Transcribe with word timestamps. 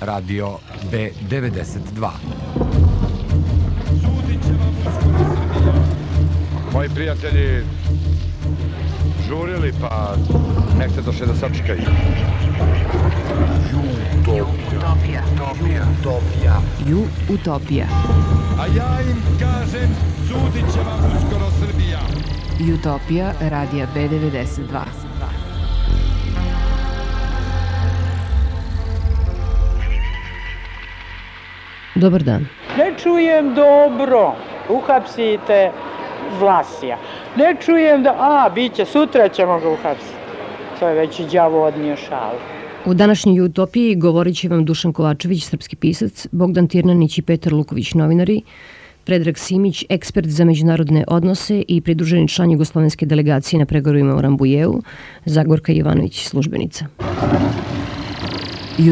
radio 0.00 0.58
B92. 0.92 2.10
Moji 6.72 6.88
prijatelji 6.88 7.62
žurili, 9.28 9.72
pa 9.80 10.16
nek 10.78 10.90
se 10.94 11.02
došle 11.02 11.26
da 11.26 11.34
sačekaju. 11.34 11.80
Utopija. 14.76 15.22
Utopija. 16.00 16.60
Utopija. 17.28 17.86
A 18.60 18.66
ja 18.66 19.00
im 19.10 19.16
kažem, 19.38 19.90
sudit 20.28 20.72
će 20.72 20.80
vam 20.80 21.12
uskoro 21.16 21.50
Srbija. 21.60 21.98
Utopija 22.74 23.32
radija 23.40 23.86
B92. 23.94 24.97
Dobar 32.00 32.22
dan. 32.22 32.46
Ne 32.78 32.92
čujem 33.02 33.54
dobro. 33.54 34.34
Uhapsite 34.70 35.70
Vlasija. 36.40 36.98
Ne 37.36 37.56
čujem 37.64 38.02
da, 38.02 38.10
a, 38.18 38.50
bit 38.54 38.74
će, 38.74 38.84
sutra 38.84 39.28
ćemo 39.28 39.60
ga 39.60 39.68
uhapsiti. 39.68 40.14
To 40.80 40.88
je 40.88 40.94
već 40.94 41.20
i 41.20 41.26
đavo 41.32 41.64
odnio 41.64 41.96
šalu. 41.96 42.38
U 42.86 42.94
današnjoj 42.94 43.40
Utopiji 43.40 43.94
govorit 43.94 44.36
će 44.36 44.48
vam 44.48 44.64
Dušan 44.64 44.92
Kovačević, 44.92 45.44
srpski 45.44 45.76
pisac, 45.76 46.26
Bogdan 46.32 46.68
Tirnanić 46.68 47.18
i 47.18 47.22
Petar 47.22 47.52
Luković, 47.52 47.94
novinari, 47.94 48.42
Predrag 49.04 49.38
Simić, 49.38 49.84
ekspert 49.88 50.26
za 50.26 50.44
međunarodne 50.44 51.04
odnose 51.08 51.62
i 51.68 51.80
pridruženi 51.80 52.28
član 52.28 52.50
jugoslovenske 52.50 53.06
delegacije 53.06 53.60
na 53.60 53.66
pregovorima 53.66 54.16
u 54.16 54.20
Rambujevu, 54.20 54.82
Zagorka 55.24 55.72
Jovanović, 55.72 56.26
službenica. 56.28 56.86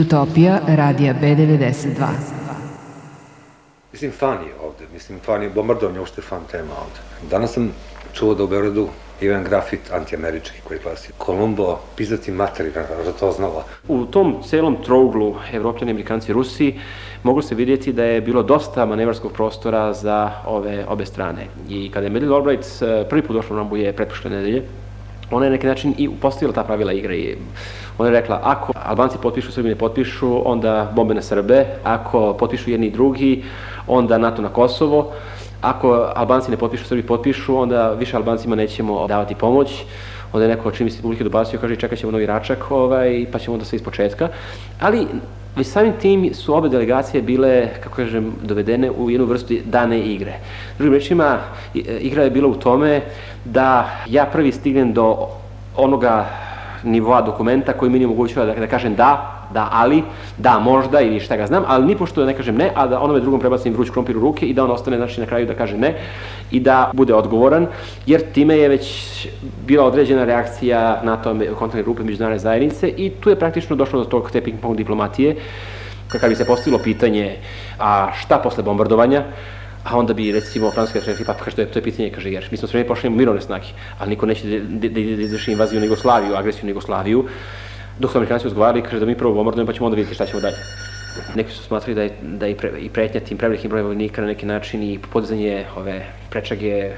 Utopija 0.01 0.60
radija 0.66 1.15
B92. 1.23 2.46
Mislim, 3.97 4.13
fan 4.13 4.39
je 4.47 4.52
ovde, 4.65 4.85
mislim, 4.93 5.19
fan 5.25 5.43
je 5.43 5.49
bombardovanje, 5.51 6.01
uopšte 6.01 6.23
fan 6.23 6.43
tema 6.51 6.73
ovde. 6.80 7.30
Danas 7.30 7.52
sam 7.52 7.71
čuo 8.13 8.35
da 8.35 8.45
u 8.45 8.47
Beogradu 8.47 8.89
jedan 9.21 9.45
grafit 9.45 9.80
antiamerički 9.93 10.61
koji 10.65 10.80
glasi 10.83 11.13
Kolumbo, 11.19 11.79
pizdati 11.97 12.30
materi, 12.30 12.73
ratoznala. 13.07 13.65
U 13.89 14.05
tom 14.07 14.43
celom 14.43 14.77
trouglu 14.85 15.37
Evropljani, 15.52 15.91
Amerikanci 15.91 16.33
Rusi 16.33 16.74
moglo 17.23 17.43
se 17.43 17.55
vidjeti 17.55 17.93
da 17.93 18.05
je 18.05 18.21
bilo 18.21 18.43
dosta 18.43 18.87
manevarskog 18.87 19.33
prostora 19.33 19.93
za 19.93 20.30
ove 20.47 20.85
obe 20.89 21.07
strane. 21.07 21.47
I 21.69 21.91
kada 21.91 22.07
je 22.07 22.11
Madeleine 22.11 22.37
Albright 22.37 22.83
eh, 22.83 23.05
prvi 23.09 23.23
put 23.23 23.37
došla 23.37 23.57
u 23.57 23.59
Rambuje 23.59 23.93
pretpošle 23.93 24.30
nedelje, 24.30 24.63
ona 25.30 25.45
je 25.45 25.51
neki 25.51 25.66
način 25.66 25.95
i 25.99 26.10
postavila 26.21 26.55
ta 26.55 26.65
pravila 26.65 26.93
igre 26.93 27.16
i 27.16 27.37
ona 27.99 28.09
je 28.09 28.21
rekla 28.21 28.41
ako 28.43 28.73
Albanci 28.85 29.19
potpišu, 29.23 29.52
Srbi 29.52 29.68
ne 29.68 29.74
potpišu, 29.74 30.51
onda 30.51 30.93
bombe 30.95 31.15
na 31.15 31.23
Srbe, 31.23 31.66
ako 31.85 32.33
potpišu 32.33 32.71
jedni 32.71 32.87
i 32.87 32.91
drugi, 32.91 33.45
onda 33.87 34.18
NATO 34.18 34.43
na 34.43 34.49
Kosovo, 34.49 35.13
ako 35.60 36.13
Albanci 36.15 36.51
ne 36.51 36.57
potpišu, 36.57 36.85
Srbi 36.85 37.02
potpišu, 37.02 37.57
onda 37.57 37.91
više 37.91 38.16
Albancima 38.16 38.57
nećemo 38.57 39.07
davati 39.07 39.35
pomoć. 39.35 39.85
Onda 40.33 40.45
je 40.45 40.57
neko 40.57 40.71
čim 40.71 40.91
se 40.91 41.02
publike 41.02 41.24
dobacio, 41.24 41.61
kaže 41.61 41.77
čekat 41.77 41.99
ćemo 41.99 42.13
novi 42.13 42.27
račak, 42.27 42.71
ovaj, 42.71 43.27
pa 43.33 43.38
ćemo 43.38 43.55
onda 43.55 43.65
sve 43.65 43.77
iz 43.77 43.83
početka. 43.83 44.29
Ali 44.80 45.07
već 45.57 45.66
samim 45.66 45.93
tim 46.01 46.35
su 46.35 46.54
obe 46.54 46.68
delegacije 46.68 47.23
bile, 47.23 47.68
kako 47.82 47.96
kažem, 47.96 48.32
dovedene 48.43 48.90
u 48.90 49.10
jednu 49.10 49.26
vrstu 49.26 49.54
dane 49.65 50.01
igre. 50.01 50.32
Drugim 50.79 50.95
rečima, 50.95 51.38
igra 52.01 52.23
je 52.23 52.30
bila 52.30 52.49
u 52.49 52.54
tome 52.54 53.01
da 53.45 53.90
ja 54.09 54.27
prvi 54.27 54.52
stignem 54.52 54.93
do 54.93 55.29
onoga 55.77 56.27
nivoa 56.87 57.23
dokumenta 57.23 57.73
koji 57.73 57.90
meni 57.90 58.04
omogućava 58.04 58.46
da, 58.46 58.54
da 58.54 58.66
kažem 58.66 58.95
da, 58.95 59.32
da, 59.52 59.68
ali, 59.73 60.02
da, 60.38 60.59
možda 60.59 61.01
ili 61.01 61.20
šta 61.20 61.37
ga 61.37 61.46
znam, 61.46 61.65
ali 61.66 61.87
ni 61.87 61.96
pošto 61.96 62.20
da 62.20 62.26
ne 62.26 62.34
kažem 62.34 62.56
ne, 62.56 62.70
a 62.74 62.87
da 62.87 63.01
onome 63.01 63.20
drugom 63.20 63.40
prebacim 63.40 63.73
vruć 63.73 63.90
krompir 63.90 64.16
u 64.16 64.20
ruke 64.20 64.47
i 64.47 64.54
da 64.54 64.65
on 64.65 64.70
ostane 64.70 64.97
znači, 64.97 65.20
na 65.20 65.26
kraju 65.26 65.47
da 65.47 65.54
kaže 65.54 65.76
ne 65.76 65.94
i 66.50 66.61
da 66.61 66.91
bude 66.94 67.15
odgovoran, 67.15 67.66
jer 68.06 68.22
time 68.33 68.59
je 68.59 68.69
već 68.69 68.87
bila 69.66 69.84
određena 69.87 70.25
reakcija 70.25 71.00
NATO 71.05 71.37
kontaktne 71.59 71.83
grupe 71.83 72.03
međunarodne 72.03 72.38
zajednice 72.38 72.88
i 72.88 73.11
tu 73.11 73.31
je 73.31 73.38
praktično 73.38 73.77
došlo 73.77 73.99
do 73.99 74.11
tog 74.11 74.31
te 74.31 74.41
ping-pong 74.41 74.77
diplomatije, 74.77 75.37
kada 76.09 76.28
bi 76.28 76.34
se 76.34 76.47
postavilo 76.47 76.82
pitanje 76.84 77.37
a 77.78 78.12
šta 78.12 78.38
posle 78.38 78.62
bombardovanja, 78.62 79.25
a 79.87 79.99
onda 79.99 80.15
bi 80.15 80.33
recimo 80.33 80.71
francuska 80.71 81.01
rekli 81.07 81.25
pa 81.25 81.35
kaže 81.35 81.57
to 81.57 81.63
je, 81.63 81.67
to 81.67 81.79
je 81.79 81.83
pitanje 81.83 82.11
kaže 82.11 82.33
jer 82.33 82.49
mi 82.51 82.57
smo 82.57 82.69
sve 82.69 82.87
pošli 82.87 83.11
mirovne 83.11 83.41
snage, 83.41 83.67
ali 83.99 84.11
niko 84.11 84.27
neće 84.27 84.49
da, 84.49 84.89
da, 84.89 84.89
da 84.89 85.01
izvrši 85.01 85.53
invaziju 85.53 85.81
na 85.81 85.87
Jugoslaviju, 85.87 86.37
agresiju 86.37 86.65
na 86.65 86.71
Jugoslaviju, 86.71 87.25
dok 87.99 88.11
su 88.11 88.19
Amerikanci 88.19 88.45
razgovarali, 88.45 88.83
kaže 88.83 89.01
da 89.01 89.07
mi 89.07 89.19
prvo 89.19 89.35
bombardujemo 89.35 89.67
pa 89.67 89.73
ćemo 89.73 89.87
onda 89.87 89.97
vidjeti 89.97 90.15
šta 90.15 90.27
ćemo 90.27 90.41
dalje. 90.41 90.57
Neki 91.35 91.53
su 91.53 91.63
smatrali 91.63 91.95
da 91.95 92.03
je, 92.03 92.11
da 92.23 92.47
je 92.47 92.57
pre, 92.57 92.71
i 92.81 92.89
pretnja 92.89 93.21
tim 93.21 93.39
prevelikim 93.39 93.71
brojem 93.71 93.87
vojnika 93.87 94.21
na 94.21 94.27
neki 94.27 94.47
način 94.47 94.83
i 94.83 94.99
podizanje 95.13 95.65
ove 95.77 96.07
prečage 96.31 96.91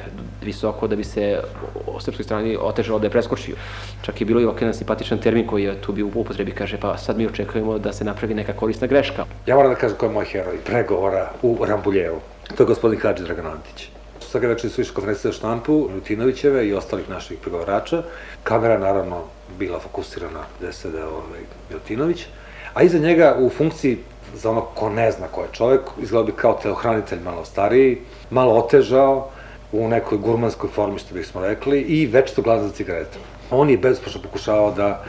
visoko 0.43 0.87
da 0.87 0.97
bi 0.97 1.05
se 1.05 1.41
o 1.87 2.01
srpskoj 2.01 2.25
strani 2.25 2.57
otežalo 2.61 2.99
da 2.99 3.07
je 3.07 3.11
preskočio. 3.11 3.57
Čak 4.03 4.21
je 4.21 4.27
bilo 4.27 4.41
i 4.41 4.47
okrenan 4.47 4.75
simpatičan 4.75 5.19
termin 5.19 5.47
koji 5.47 5.65
je 5.65 5.75
tu 5.81 5.93
bio 5.93 6.07
u 6.07 6.11
upotrebi, 6.15 6.51
kaže 6.51 6.81
pa 6.81 6.97
sad 6.97 7.19
mi 7.19 7.27
očekujemo 7.27 7.79
da 7.79 7.93
se 7.93 8.05
napravi 8.05 8.35
neka 8.35 8.53
korisna 8.53 8.87
greška. 8.87 9.25
Ja 9.47 9.55
moram 9.55 9.73
da 9.73 9.79
kažem 9.79 9.97
ko 9.97 10.07
je 10.07 10.13
moj 10.13 10.25
heroj 10.25 10.59
pregovora 10.65 11.31
u 11.43 11.59
Rambuljevu. 11.69 12.21
To 12.57 12.63
je 12.63 12.67
gospodin 12.67 13.01
Hadži 13.01 13.25
Draganantić. 13.25 13.89
Sad 14.21 14.43
ga 14.43 14.49
večeri 14.49 14.73
su 14.73 14.81
išli 14.81 14.95
konferencije 14.95 15.33
za 15.33 15.39
štampu 15.39 15.89
Lutinovićeve 15.95 16.67
i 16.67 16.75
ostalih 16.75 17.09
naših 17.09 17.39
pregovarača. 17.39 18.03
Kamera 18.43 18.79
naravno 18.79 19.23
bila 19.59 19.79
fokusirana 19.81 20.45
gde 20.59 20.73
se 20.73 20.91
da 20.91 21.09
ovaj, 21.09 21.41
Milutinović, 21.71 22.27
a 22.75 22.83
iza 22.83 22.99
njega 22.99 23.37
u 23.39 23.51
funkciji 23.51 23.99
za 24.35 24.51
ono 24.51 24.61
ko 24.61 24.91
ne 24.91 25.13
zna 25.13 25.27
ko 25.27 25.43
je 25.43 25.49
čovek, 25.53 25.81
izgleda 26.03 26.27
bi 26.27 26.33
kao 26.33 26.59
telohranitelj 26.63 27.21
malo 27.25 27.45
stariji, 27.45 27.99
malo 28.31 28.55
otežao, 28.55 29.31
u 29.73 29.89
nekoj 29.89 30.19
gurmanskoj 30.19 30.71
formi, 30.71 30.99
što 30.99 31.15
bismo 31.15 31.41
rekli, 31.41 31.81
i 31.81 32.07
večito 32.07 32.43
glada 32.43 32.63
za 32.63 32.73
cigaretom. 32.73 33.23
On 33.51 33.71
je 33.71 33.79
bezpošno 33.79 34.23
pokušavao 34.23 34.73
da 34.73 35.05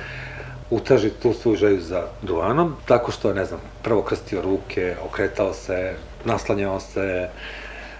utaži 0.70 1.10
tu 1.10 1.34
svoju 1.34 1.58
želju 1.58 1.82
za 1.82 2.04
duvanom, 2.22 2.76
tako 2.86 3.12
što 3.12 3.30
je, 3.30 3.36
ne 3.36 3.46
znam, 3.46 3.60
prvo 3.84 4.02
krstio 4.02 4.42
ruke, 4.42 4.96
okretao 5.06 5.54
se, 5.54 5.94
naslanjao 6.26 6.80
se, 6.80 7.30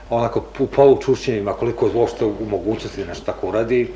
onako 0.10 0.44
u 0.60 0.68
polu 0.68 1.02
čušnjevima, 1.02 1.54
koliko 1.54 1.86
je 1.86 1.92
uopšte 1.96 2.26
u 2.26 2.46
mogućnosti 2.50 3.02
da 3.02 3.08
nešto 3.08 3.26
tako 3.26 3.48
uradi. 3.48 3.92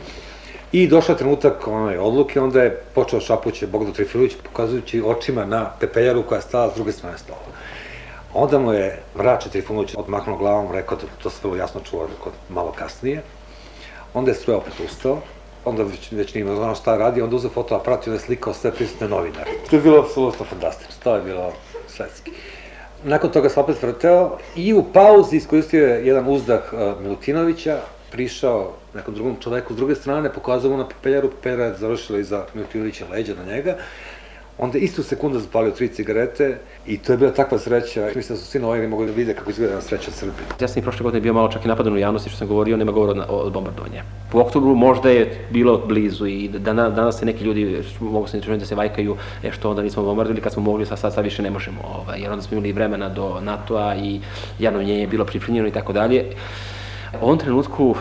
I 0.71 0.87
došao 0.87 1.15
trenutak 1.15 1.67
onaj 1.67 1.97
odluke, 1.97 2.41
onda 2.41 2.63
je 2.63 2.81
počeo 2.95 3.19
šapuće 3.21 3.67
Bogdan 3.67 3.93
Trifilović 3.93 4.33
pokazujući 4.43 5.01
očima 5.05 5.45
na 5.45 5.71
pepeljaru 5.79 6.23
koja 6.23 6.37
je 6.37 6.41
stala 6.41 6.71
s 6.71 6.75
druge 6.75 6.91
strane 6.91 7.17
stola. 7.17 7.39
Onda 8.33 8.59
mu 8.59 8.73
je 8.73 8.99
Vrače 9.15 9.49
Trifunović 9.49 9.93
odmahnuo 9.97 10.37
glavom, 10.37 10.71
rekao 10.71 10.97
da 10.97 11.03
to 11.23 11.29
sve 11.29 11.57
jasno 11.57 11.81
čuo 11.81 12.07
kod 12.23 12.33
malo 12.49 12.71
kasnije. 12.71 13.21
Onda 14.13 14.31
je 14.31 14.35
sve 14.35 14.55
opet 14.55 14.73
ustao, 14.85 15.19
onda 15.65 15.83
već, 15.83 16.11
već 16.11 16.33
nije 16.33 16.55
znao 16.55 16.75
šta 16.75 16.97
radi, 16.97 17.21
onda 17.21 17.35
uzeo 17.35 17.51
fotoaparat 17.51 18.07
i 18.07 18.09
onda 18.09 18.21
je 18.21 18.25
slikao 18.25 18.53
sve 18.53 18.71
prisutne 18.71 19.07
novinare. 19.07 19.51
To 19.69 19.75
je 19.75 19.81
bilo 19.81 19.99
apsolutno 19.99 20.45
fantastično, 20.45 20.95
to 21.03 21.15
je 21.15 21.21
bilo 21.21 21.53
svetski. 21.87 22.31
Nakon 23.05 23.31
toga 23.31 23.49
se 23.49 23.59
opet 23.59 23.81
vrteo 23.81 24.37
i 24.55 24.73
u 24.73 24.83
pauzi 24.93 25.37
iskoristio 25.37 25.87
je 25.87 26.07
jedan 26.07 26.27
uzdah 26.27 26.73
uh, 26.73 27.01
Milutinovića, 27.01 27.79
prišao 28.11 28.71
nekom 28.93 29.13
drugom 29.13 29.35
čoveku 29.39 29.73
s 29.73 29.77
druge 29.77 29.95
strane, 29.95 30.33
pokazao 30.33 30.71
mu 30.71 30.77
na 30.77 30.87
pepeljaru, 30.87 31.29
pepeljara 31.29 31.63
je 31.65 31.73
završila 31.73 32.19
iza 32.19 32.45
Milutinovića 32.53 33.05
leđa 33.11 33.33
na 33.35 33.53
njega, 33.53 33.77
onda 34.57 34.77
istu 34.77 35.03
sekundu 35.03 35.39
zapalio 35.39 35.71
tri 35.71 35.87
cigarete 35.87 36.57
i 36.87 36.97
to 36.97 37.11
je 37.11 37.17
bila 37.17 37.31
takva 37.31 37.59
sreća. 37.59 38.09
Mislim 38.15 38.37
da 38.37 38.43
su 38.43 38.51
svi 38.51 38.59
novinari 38.59 38.87
mogli 38.87 39.07
da 39.07 39.13
vide 39.13 39.33
kako 39.33 39.49
izgleda 39.49 39.81
sreća 39.81 40.11
Srbije. 40.11 40.45
Ja 40.61 40.67
sam 40.67 40.79
i 40.79 40.83
prošle 40.83 41.03
godine 41.03 41.21
bio 41.21 41.33
malo 41.33 41.51
čak 41.51 41.65
i 41.65 41.67
napadan 41.67 41.93
u 41.93 41.97
javnosti 41.97 42.29
što 42.29 42.37
sam 42.37 42.47
govorio, 42.47 42.77
nema 42.77 42.91
govora 42.91 43.25
o, 43.29 43.35
o 43.35 43.49
bombardovanje. 43.49 44.03
U 44.33 44.39
oktobru 44.39 44.75
možda 44.75 45.09
je 45.09 45.47
bilo 45.51 45.77
blizu 45.77 46.27
i 46.27 46.47
dana, 46.47 46.89
danas 46.89 47.19
se 47.19 47.25
neki 47.25 47.43
ljudi 47.43 47.83
mogu 47.99 48.27
se 48.27 48.39
da 48.39 48.65
se 48.65 48.75
vajkaju, 48.75 49.17
e 49.43 49.51
što 49.51 49.69
onda 49.69 49.81
nismo 49.81 50.03
bombardovali 50.03 50.41
kad 50.41 50.53
smo 50.53 50.63
mogli, 50.63 50.85
sad, 50.85 50.99
sad, 50.99 51.13
sad 51.13 51.23
više 51.23 51.41
ne 51.41 51.49
možemo, 51.49 51.81
ovaj, 51.95 52.19
jer 52.21 52.31
onda 52.31 52.43
smo 52.43 52.57
imali 52.57 52.71
vremena 52.71 53.09
do 53.09 53.39
NATO-a 53.41 53.95
i 53.95 54.21
javno 54.59 54.79
mnjenje 54.79 55.01
je 55.01 55.07
bilo 55.07 55.25
pripremljeno 55.25 55.67
i 55.67 55.71
tako 55.71 55.93
dalje. 55.93 56.25
U 57.21 57.25
ovom 57.25 57.37
trenutku 57.37 57.95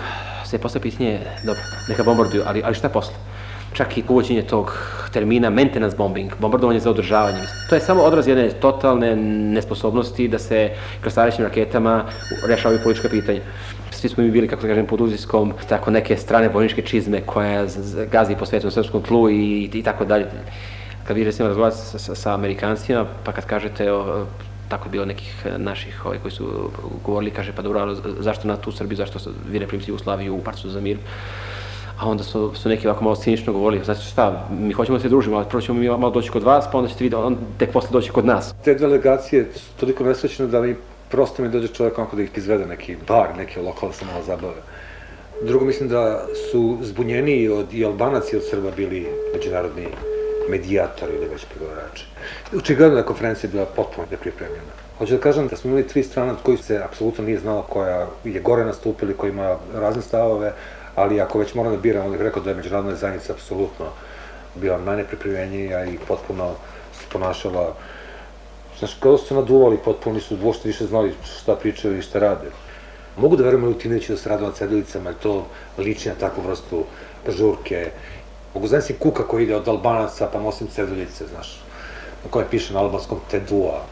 se 0.47 0.59
postavlja 0.59 0.83
pitanje, 0.83 1.21
dobro, 1.47 1.63
neka 1.89 2.03
bombarduju, 2.03 2.43
ali, 2.47 2.63
ali 2.65 2.75
šta 2.75 2.89
posle? 2.89 3.32
Čak 3.73 3.99
i 3.99 4.05
uvođenje 4.09 4.43
tog 4.43 4.79
termina 5.13 5.51
maintenance 5.51 5.97
bombing, 5.97 6.33
bombardovanje 6.39 6.81
za 6.81 6.91
održavanje. 6.91 7.39
To 7.69 7.75
je 7.75 7.81
samo 7.81 8.03
odraz 8.03 8.29
jedne 8.29 8.51
totalne 8.51 9.17
nesposobnosti 9.17 10.29
da 10.29 10.39
se 10.39 10.71
krstarećim 11.01 11.45
raketama 11.45 12.05
rešavaju 12.47 12.81
politička 12.85 13.09
pitanja. 13.09 13.41
Svi 13.91 14.09
smo 14.09 14.25
mi 14.25 14.31
bili, 14.31 14.49
kako 14.49 14.63
da 14.63 14.69
kažem, 14.69 14.87
pod 14.87 15.01
uziskom 15.01 15.53
tako 15.69 15.91
neke 15.91 16.17
strane 16.17 16.49
vojničke 16.49 16.83
čizme 16.83 17.21
koja 17.21 17.67
gazi 18.11 18.37
po 18.37 18.47
svetu 18.47 18.67
na 18.67 18.71
srpskom 18.71 19.03
tlu 19.03 19.31
i, 19.31 19.71
i 19.73 19.83
tako 19.83 20.05
dalje. 20.05 20.27
Kad 21.05 21.17
vi 21.17 21.25
recimo 21.25 21.49
razgovarate 21.49 21.79
sa, 21.79 21.99
sa, 21.99 22.15
sa 22.15 22.35
Amerikancima, 22.35 23.07
pa 23.25 23.33
kad 23.33 23.47
kažete 23.47 23.93
o, 23.93 24.27
tako 24.69 24.89
je 24.89 24.91
bilo 24.91 25.05
nekih 25.05 25.47
naših 25.59 26.07
ovaj, 26.07 26.19
koji 26.19 26.33
su 26.33 26.71
govorili, 27.05 27.31
kaže, 27.31 27.53
pa 27.53 27.63
dobro, 27.63 27.95
zašto 28.19 28.49
na 28.49 28.57
tu 28.57 28.73
Srbiju, 28.73 28.97
zašto 28.97 29.19
vi 29.51 29.61
ne 29.61 29.67
primite 29.67 29.91
Jugoslaviju 29.91 30.35
u 30.35 30.43
parcu 30.43 30.71
za 30.71 30.81
mir? 30.81 30.99
A 32.03 32.09
onda 32.09 32.25
su, 32.25 32.51
su 32.55 32.69
neki 32.69 32.89
ovako 32.89 33.05
malo 33.05 33.17
cinično 33.17 33.53
govorili, 33.53 33.85
znači 33.85 34.07
šta, 34.07 34.49
mi 34.59 34.73
hoćemo 34.73 34.99
da 34.99 35.03
se 35.03 35.09
družimo, 35.09 35.37
ali 35.37 35.47
prvo 35.49 35.61
ćemo 35.61 35.81
mi 35.81 35.89
malo 35.89 36.11
doći 36.11 36.31
kod 36.31 36.43
vas, 36.43 36.65
pa 36.73 36.79
onda 36.79 36.91
ćete 36.91 37.05
vidjeti, 37.05 37.25
on 37.25 37.37
tek 37.59 37.73
posle 37.73 37.91
doći 37.93 38.11
kod 38.11 38.27
nas. 38.27 38.55
Te 38.65 38.75
delegacije 38.75 39.47
su 39.55 39.77
toliko 39.81 40.05
nesrećne 40.05 40.47
da 40.47 40.61
mi 40.61 40.77
prosto 41.11 41.43
mi 41.43 41.49
dođe 41.49 41.69
čovjek 41.69 41.99
onako 41.99 42.17
da 42.17 42.23
ih 42.23 42.31
izvede 42.37 42.67
neki 42.67 42.97
bar, 43.09 43.37
neki 43.37 43.61
lokal 43.61 43.93
se 43.93 44.05
malo 44.05 44.25
zabave. 44.27 44.63
Drugo, 45.43 45.65
mislim 45.65 45.89
da 45.89 46.27
su 46.51 46.79
zbunjeni 46.83 47.49
od 47.49 47.75
i 47.75 47.85
Albanac 47.85 48.33
i 48.33 48.37
od 48.37 48.43
Srba 48.51 48.71
bili 48.77 49.07
međunarodni 49.35 49.87
medijatori 50.51 51.13
ili 51.17 51.29
već 51.29 51.45
pregovarači. 51.45 52.07
Očigledno 52.57 52.97
da 52.97 53.03
konferencija 53.03 53.51
bila 53.51 53.67
potpuno 53.67 54.07
nepripremljena. 54.11 54.73
Hoću 54.99 55.15
da 55.15 55.21
kažem 55.21 55.49
da 55.49 55.57
smo 55.57 55.71
imali 55.71 55.87
tri 55.87 56.03
strana 56.03 56.33
od 56.33 56.39
kojih 56.43 56.65
se 56.65 56.83
apsolutno 56.85 57.25
nije 57.25 57.39
znalo 57.39 57.63
koja 57.63 58.07
je 58.25 58.41
gore 58.41 58.65
nastupili, 58.65 59.15
koja 59.15 59.31
ima 59.31 59.57
razne 59.75 60.03
stavove, 60.03 60.53
ali 60.95 61.21
ako 61.21 61.39
već 61.39 61.55
moram 61.55 61.73
da 61.73 61.79
biram, 61.79 62.05
onda 62.05 62.17
bih 62.17 62.25
rekao 62.25 62.43
da 62.43 62.51
je 62.51 62.57
međunarodna 62.57 62.95
zajednica 62.95 63.33
apsolutno 63.33 63.87
bila 64.55 64.79
najnepripremljenija 64.79 65.85
i 65.85 65.99
potpuno 66.09 66.51
se 66.93 67.05
ponašala 67.13 67.75
Znaš, 68.83 68.95
kao 69.01 69.19
su 69.19 69.27
se 69.27 69.35
naduvali, 69.35 69.79
potpuno 69.85 70.15
nisu 70.15 70.37
uopšte 70.43 70.69
više 70.69 70.87
znali 70.87 71.15
šta 71.25 71.55
pričaju 71.57 71.99
i 71.99 72.03
šta 72.03 72.19
rade. 72.19 72.51
Mogu 73.17 73.37
da 73.37 73.45
verujem 73.45 73.63
Milutinoviću 73.63 74.13
da 74.13 74.19
se 74.19 74.29
radila 74.29 74.53
cedulicama, 74.53 75.11
je 75.11 75.17
to 75.23 75.47
liči 75.79 76.09
na 76.09 76.15
takvu 76.15 76.43
vrstu 76.43 76.85
žurke. 77.29 77.91
Mogu 78.55 78.67
znam 78.67 78.83
si 78.83 78.95
kuka 78.99 79.23
koji 79.23 79.45
ide 79.45 79.57
od 79.57 79.69
Albanaca 79.69 80.29
pa 80.33 80.41
nosim 80.41 80.67
ceduljice, 80.67 81.27
znaš, 81.27 81.61
na 82.25 82.31
koje 82.31 82.47
piše 82.51 82.75
na 82.75 82.81
albanskom 82.81 83.21
tedua, 83.31 83.85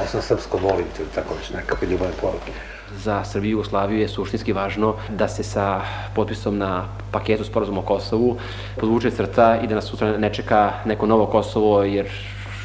on 0.00 0.06
sam 0.10 0.22
srpsko 0.22 0.58
volim 0.58 0.86
te, 0.96 1.04
tako 1.14 1.34
već 1.34 1.50
nekakve 1.50 1.88
ljubavne 1.88 2.14
poruke. 2.20 2.52
Za 2.96 3.24
Srbiju 3.24 3.48
i 3.48 3.52
Jugoslaviju 3.52 4.00
je 4.00 4.08
suštinski 4.08 4.52
važno 4.52 4.94
da 5.08 5.28
se 5.28 5.42
sa 5.42 5.80
potpisom 6.14 6.58
na 6.58 6.88
paketu 7.10 7.44
sporazuma 7.44 7.80
o 7.80 7.82
Kosovu 7.82 8.36
podvuče 8.80 9.10
crta 9.10 9.58
i 9.62 9.66
da 9.66 9.74
nas 9.74 9.84
sutra 9.84 10.18
ne 10.18 10.34
čeka 10.34 10.72
neko 10.84 11.06
novo 11.06 11.26
Kosovo, 11.26 11.82
jer 11.82 12.08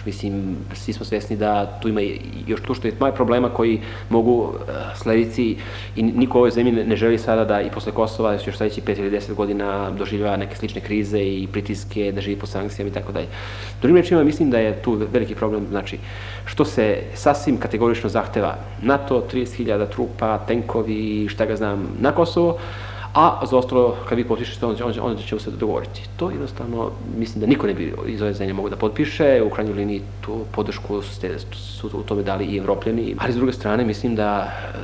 Mislim, 0.05 0.57
svi 0.73 0.93
smo 0.93 1.05
svesni 1.05 1.35
da 1.37 1.79
tu 1.81 1.89
ima 1.89 2.01
još 2.47 2.61
tu 2.61 2.73
što 2.73 2.87
je 2.87 2.93
maj 2.99 3.11
problema 3.11 3.49
koji 3.49 3.81
mogu 4.09 4.41
uh, 4.41 4.53
slediti 4.95 5.57
i 5.95 6.03
niko 6.03 6.37
u 6.37 6.41
ovoj 6.41 6.51
zemlji 6.51 6.71
ne 6.71 6.95
želi 6.95 7.17
sada 7.17 7.45
da 7.45 7.61
i 7.61 7.71
posle 7.71 7.91
Kosova 7.91 8.33
još 8.33 8.57
sledeći 8.57 8.81
5 8.81 8.99
ili 8.99 9.17
10 9.17 9.33
godina 9.33 9.91
doživljava 9.91 10.37
neke 10.37 10.55
slične 10.55 10.81
krize 10.81 11.19
i 11.19 11.47
pritiske, 11.51 12.11
da 12.11 12.21
živi 12.21 12.39
po 12.39 12.45
sankcijama 12.45 12.91
i 12.91 12.93
tako 12.93 13.11
dalje. 13.11 13.27
Drugim 13.81 13.97
rečima, 13.97 14.23
mislim 14.23 14.51
da 14.51 14.59
je 14.59 14.81
tu 14.81 14.99
veliki 15.13 15.35
problem, 15.35 15.67
znači, 15.69 15.97
što 16.45 16.65
se 16.65 16.97
sasvim 17.13 17.57
kategorično 17.57 18.09
zahteva 18.09 18.55
NATO, 18.81 19.23
30.000 19.33 19.89
trupa, 19.89 20.37
tenkovi, 20.37 21.27
šta 21.29 21.45
ga 21.45 21.55
znam, 21.55 21.87
na 21.99 22.11
Kosovo, 22.11 22.57
a 23.13 23.45
za 23.45 23.57
ostalo, 23.57 23.95
kad 24.09 24.17
vi 24.17 24.23
potpišete, 24.23 24.65
onda, 24.65 24.85
onda, 24.85 25.03
onda 25.03 25.21
ćemo 25.21 25.39
se 25.39 25.51
dogovoriti. 25.51 26.01
To 26.17 26.29
jednostavno, 26.29 26.91
mislim 27.17 27.41
da 27.41 27.47
niko 27.47 27.67
ne 27.67 27.73
bi 27.73 27.93
iz 28.07 28.21
ove 28.21 28.33
zemlje 28.33 28.53
mogu 28.53 28.69
da 28.69 28.75
potpiše, 28.75 29.41
u 29.45 29.49
krajnjoj 29.49 29.75
liniji 29.75 30.01
tu 30.21 30.39
podršku 30.51 31.01
ste, 31.01 31.39
su 31.53 31.87
u 31.87 32.03
tome 32.03 32.23
dali 32.23 32.45
i 32.45 32.57
evropljani, 32.57 33.15
ali 33.19 33.33
s 33.33 33.35
druge 33.35 33.53
strane 33.53 33.85
mislim 33.85 34.15
da 34.15 34.51
e, 34.73 34.77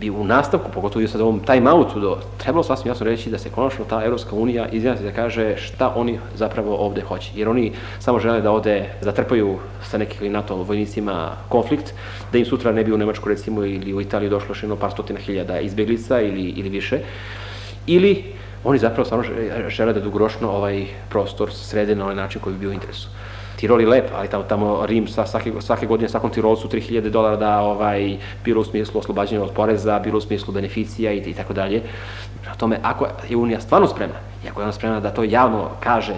bi 0.00 0.10
u 0.10 0.24
nastavku, 0.24 0.70
pogotovo 0.74 1.02
i 1.02 1.08
sad 1.08 1.20
ovom 1.20 1.40
time-outu, 1.40 2.00
do, 2.00 2.18
trebalo 2.38 2.62
sasvim 2.62 2.90
jasno 2.90 3.06
reći 3.06 3.30
da 3.30 3.38
se 3.38 3.50
konačno 3.50 3.84
ta 3.84 4.04
Evropska 4.04 4.36
unija 4.36 4.68
izjasni 4.68 5.06
da 5.06 5.12
kaže 5.12 5.56
šta 5.56 5.92
oni 5.96 6.18
zapravo 6.34 6.76
ovde 6.76 7.00
hoće. 7.00 7.30
Jer 7.34 7.48
oni 7.48 7.72
samo 7.98 8.18
žele 8.18 8.40
da 8.40 8.50
ovde 8.50 8.88
zatrpaju 9.00 9.58
sa 9.82 9.98
nekih 9.98 10.30
NATO 10.30 10.56
vojnicima 10.56 11.30
konflikt, 11.48 11.94
da 12.32 12.38
im 12.38 12.46
sutra 12.46 12.72
ne 12.72 12.84
bi 12.84 12.92
u 12.92 12.98
Nemačku 12.98 13.28
recimo 13.28 13.64
ili 13.64 13.94
u 13.94 14.00
Italiju 14.00 14.30
došlo 14.30 14.48
još 14.48 14.78
par 14.80 14.90
stotina 14.90 15.20
hiljada 15.20 15.60
izbeglica 15.60 16.20
ili, 16.20 16.42
ili 16.42 16.68
više 16.68 16.98
ili 17.90 18.24
oni 18.64 18.78
zapravo 18.78 19.04
stvarno 19.04 19.24
žele 19.68 19.92
da 19.92 20.00
dugoročno 20.00 20.50
ovaj 20.50 20.86
prostor 21.08 21.52
srede 21.52 21.94
na 21.94 22.04
onaj 22.04 22.16
način 22.16 22.40
koji 22.40 22.54
bi 22.54 22.60
bio 22.60 22.72
interesu. 22.72 23.08
Tirol 23.56 23.80
je 23.80 23.86
lep, 23.86 24.10
ali 24.14 24.28
tamo, 24.28 24.44
tamo 24.44 24.86
Rim 24.86 25.08
sa, 25.08 25.26
svake, 25.26 25.52
svake 25.60 25.86
godine 25.86 26.08
svakom 26.08 26.30
Tirolcu 26.30 26.68
3000 26.68 27.10
dolara 27.10 27.36
da 27.36 27.58
ovaj, 27.60 28.16
bilo 28.44 28.60
u 28.60 28.64
smislu 28.64 29.00
oslobađanja 29.00 29.42
od 29.42 29.50
poreza, 29.50 29.98
bilo 29.98 30.18
u 30.18 30.20
smislu 30.20 30.54
beneficija 30.54 31.12
i, 31.12 31.18
i 31.18 31.34
tako 31.34 31.52
dalje. 31.52 31.82
Na 32.46 32.54
tome, 32.54 32.78
ako 32.82 33.06
je 33.28 33.36
Unija 33.36 33.60
stvarno 33.60 33.88
spremna, 33.88 34.16
i 34.44 34.48
ako 34.48 34.60
je 34.60 34.64
ona 34.64 34.72
spremna 34.72 35.00
da 35.00 35.10
to 35.10 35.24
javno 35.24 35.68
kaže, 35.80 36.14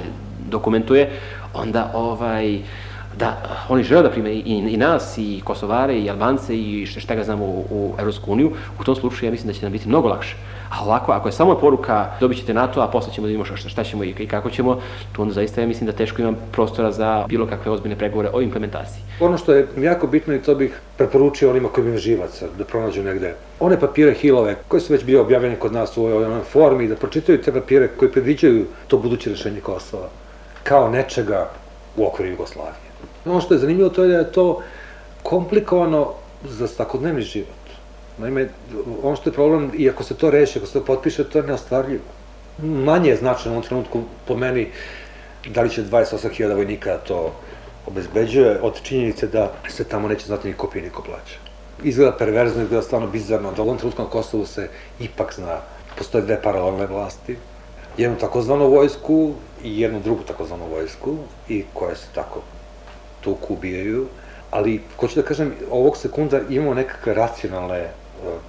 dokumentuje, 0.51 1.11
onda 1.55 1.91
ovaj, 1.95 2.61
da 3.19 3.37
oni 3.69 3.83
žele 3.83 4.03
da 4.03 4.11
prime 4.11 4.33
i, 4.33 4.75
i 4.75 4.77
nas, 4.77 5.19
i 5.19 5.41
Kosovare, 5.45 5.99
i 5.99 6.11
Albance, 6.11 6.57
i 6.57 6.87
šta 6.87 7.15
ga 7.15 7.25
znamo 7.25 7.45
u, 7.45 7.65
u 7.71 7.95
Evropsku 7.99 8.33
uniju, 8.33 8.53
u 8.81 8.85
tom 8.85 8.97
slučaju 8.97 9.29
ja 9.29 9.31
mislim 9.31 9.47
da 9.47 9.53
će 9.53 9.63
nam 9.63 9.73
biti 9.73 9.89
mnogo 9.89 10.09
lakše. 10.09 10.37
A 10.71 10.85
ovako, 10.85 11.13
ako 11.13 11.29
je 11.29 11.33
samo 11.33 11.55
poruka 11.55 12.07
dobit 12.21 12.39
ćete 12.39 12.55
NATO, 12.55 12.81
a 12.81 12.89
posle 12.89 13.13
ćemo 13.13 13.27
da 13.27 13.29
vidimo 13.29 13.45
šta, 13.45 13.57
šta 13.57 13.85
ćemo 13.85 14.05
i, 14.05 14.15
i 14.19 14.27
kako 14.27 14.51
ćemo, 14.51 14.81
tu 15.13 15.23
onda 15.23 15.35
zaista 15.35 15.61
ja 15.61 15.67
mislim 15.67 15.87
da 15.87 15.93
teško 15.93 16.23
imam 16.23 16.37
prostora 16.53 16.93
za 16.93 17.25
bilo 17.29 17.47
kakve 17.47 17.73
ozbiljne 17.73 17.99
pregovore 17.99 18.31
o 18.33 18.41
implementaciji. 18.41 19.03
Ono 19.21 19.39
što 19.39 19.53
je 19.53 19.67
jako 19.77 20.07
bitno 20.07 20.35
i 20.35 20.43
to 20.43 20.55
bih 20.55 20.81
preporučio 20.97 21.51
onima 21.51 21.69
koji 21.69 21.83
imaju 21.83 21.99
živaca 21.99 22.47
da 22.59 22.65
pronađu 22.65 23.03
negde. 23.03 23.35
One 23.61 23.81
papire 23.81 24.15
Hilove 24.15 24.57
koji 24.69 24.81
su 24.81 24.93
već 24.93 25.05
bili 25.05 25.19
objavljeni 25.19 25.57
kod 25.57 25.73
nas 25.73 25.97
u 25.97 26.05
ovoj 26.05 26.41
formi 26.53 26.89
da 26.89 26.97
pročitaju 26.97 27.43
te 27.43 27.53
papire 27.53 27.89
koji 27.89 28.13
predviđaju 28.13 28.67
to 28.89 28.99
buduće 28.99 29.31
rešenje 29.31 29.61
Kosova 29.61 30.09
kao 30.63 30.89
nečega 30.91 31.51
u 31.97 32.07
okviru 32.07 32.31
Jugoslavije. 32.31 32.92
Ono 33.27 33.41
što 33.41 33.55
je 33.55 33.61
zanimljivo 33.61 33.89
to 33.89 34.03
je 34.03 34.09
da 34.09 34.19
je 34.19 34.33
to 34.33 34.63
komplikovano 35.23 36.13
za 36.45 36.69
svakodnevni 36.69 37.23
život. 37.23 37.63
Naime, 38.19 38.49
ono 39.03 39.17
što 39.17 39.31
je 39.31 39.35
problem, 39.35 39.71
i 39.77 39.91
ako 39.91 40.05
se 40.05 40.15
to 40.15 40.31
reši, 40.31 40.59
ako 40.59 40.67
se 40.67 40.73
to 40.73 40.85
potpiše, 40.85 41.25
to 41.25 41.39
je 41.39 41.47
neostvarljivo. 41.47 42.03
Manje 42.63 43.11
je 43.11 43.17
značajno 43.17 43.51
u 43.51 43.59
ovom 43.59 43.69
trenutku 43.69 44.03
po 44.29 44.37
meni 44.37 44.69
da 45.49 45.63
li 45.63 45.71
će 45.71 45.83
28.000 45.83 46.55
vojnika 46.55 46.99
to 46.99 47.33
obezbeđuje 47.87 48.61
od 48.63 48.83
činjenice 48.83 49.27
da 49.27 49.53
se 49.69 49.85
tamo 49.85 50.09
neće 50.09 50.27
znati 50.27 50.49
ni 50.49 50.55
kopije, 50.55 50.83
niko 50.83 51.03
plaća. 51.03 51.39
Izgleda 51.83 52.17
perverzno, 52.17 52.63
izgleda 52.63 52.83
stvarno 52.83 53.07
bizarno, 53.07 53.53
da 53.53 53.63
u 53.63 53.65
ovom 53.65 53.79
trenutku 53.79 54.03
na 54.03 54.09
Kosovu 54.09 54.47
se 54.47 54.69
ipak 55.01 55.35
zna, 55.35 55.61
postoje 55.99 56.25
dve 56.25 56.43
paralelne 56.43 56.87
vlasti, 56.87 57.37
jednu 57.97 58.19
takozvanu 58.19 58.69
vojsku 58.69 59.33
i 59.65 59.81
jednu 59.81 60.01
drugu 60.01 60.23
takozvanu 60.23 60.65
vojsku 60.75 61.17
i 61.49 61.65
koje 61.75 61.97
se 61.97 62.07
tako 62.15 62.41
tuku 63.25 63.55
ubijaju, 63.55 64.07
ali 64.51 64.81
hoću 64.97 65.21
da 65.21 65.27
kažem, 65.27 65.55
ovog 65.71 65.97
sekunda 65.97 66.41
imamo 66.51 66.75
nekakve 66.75 67.15
racionalne 67.15 67.89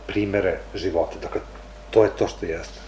primere 0.08 0.58
života. 0.76 1.20
Dakle, 1.22 1.42
to 1.92 2.04
je 2.04 2.10
to 2.20 2.28
što 2.28 2.46
jeste. 2.46 2.80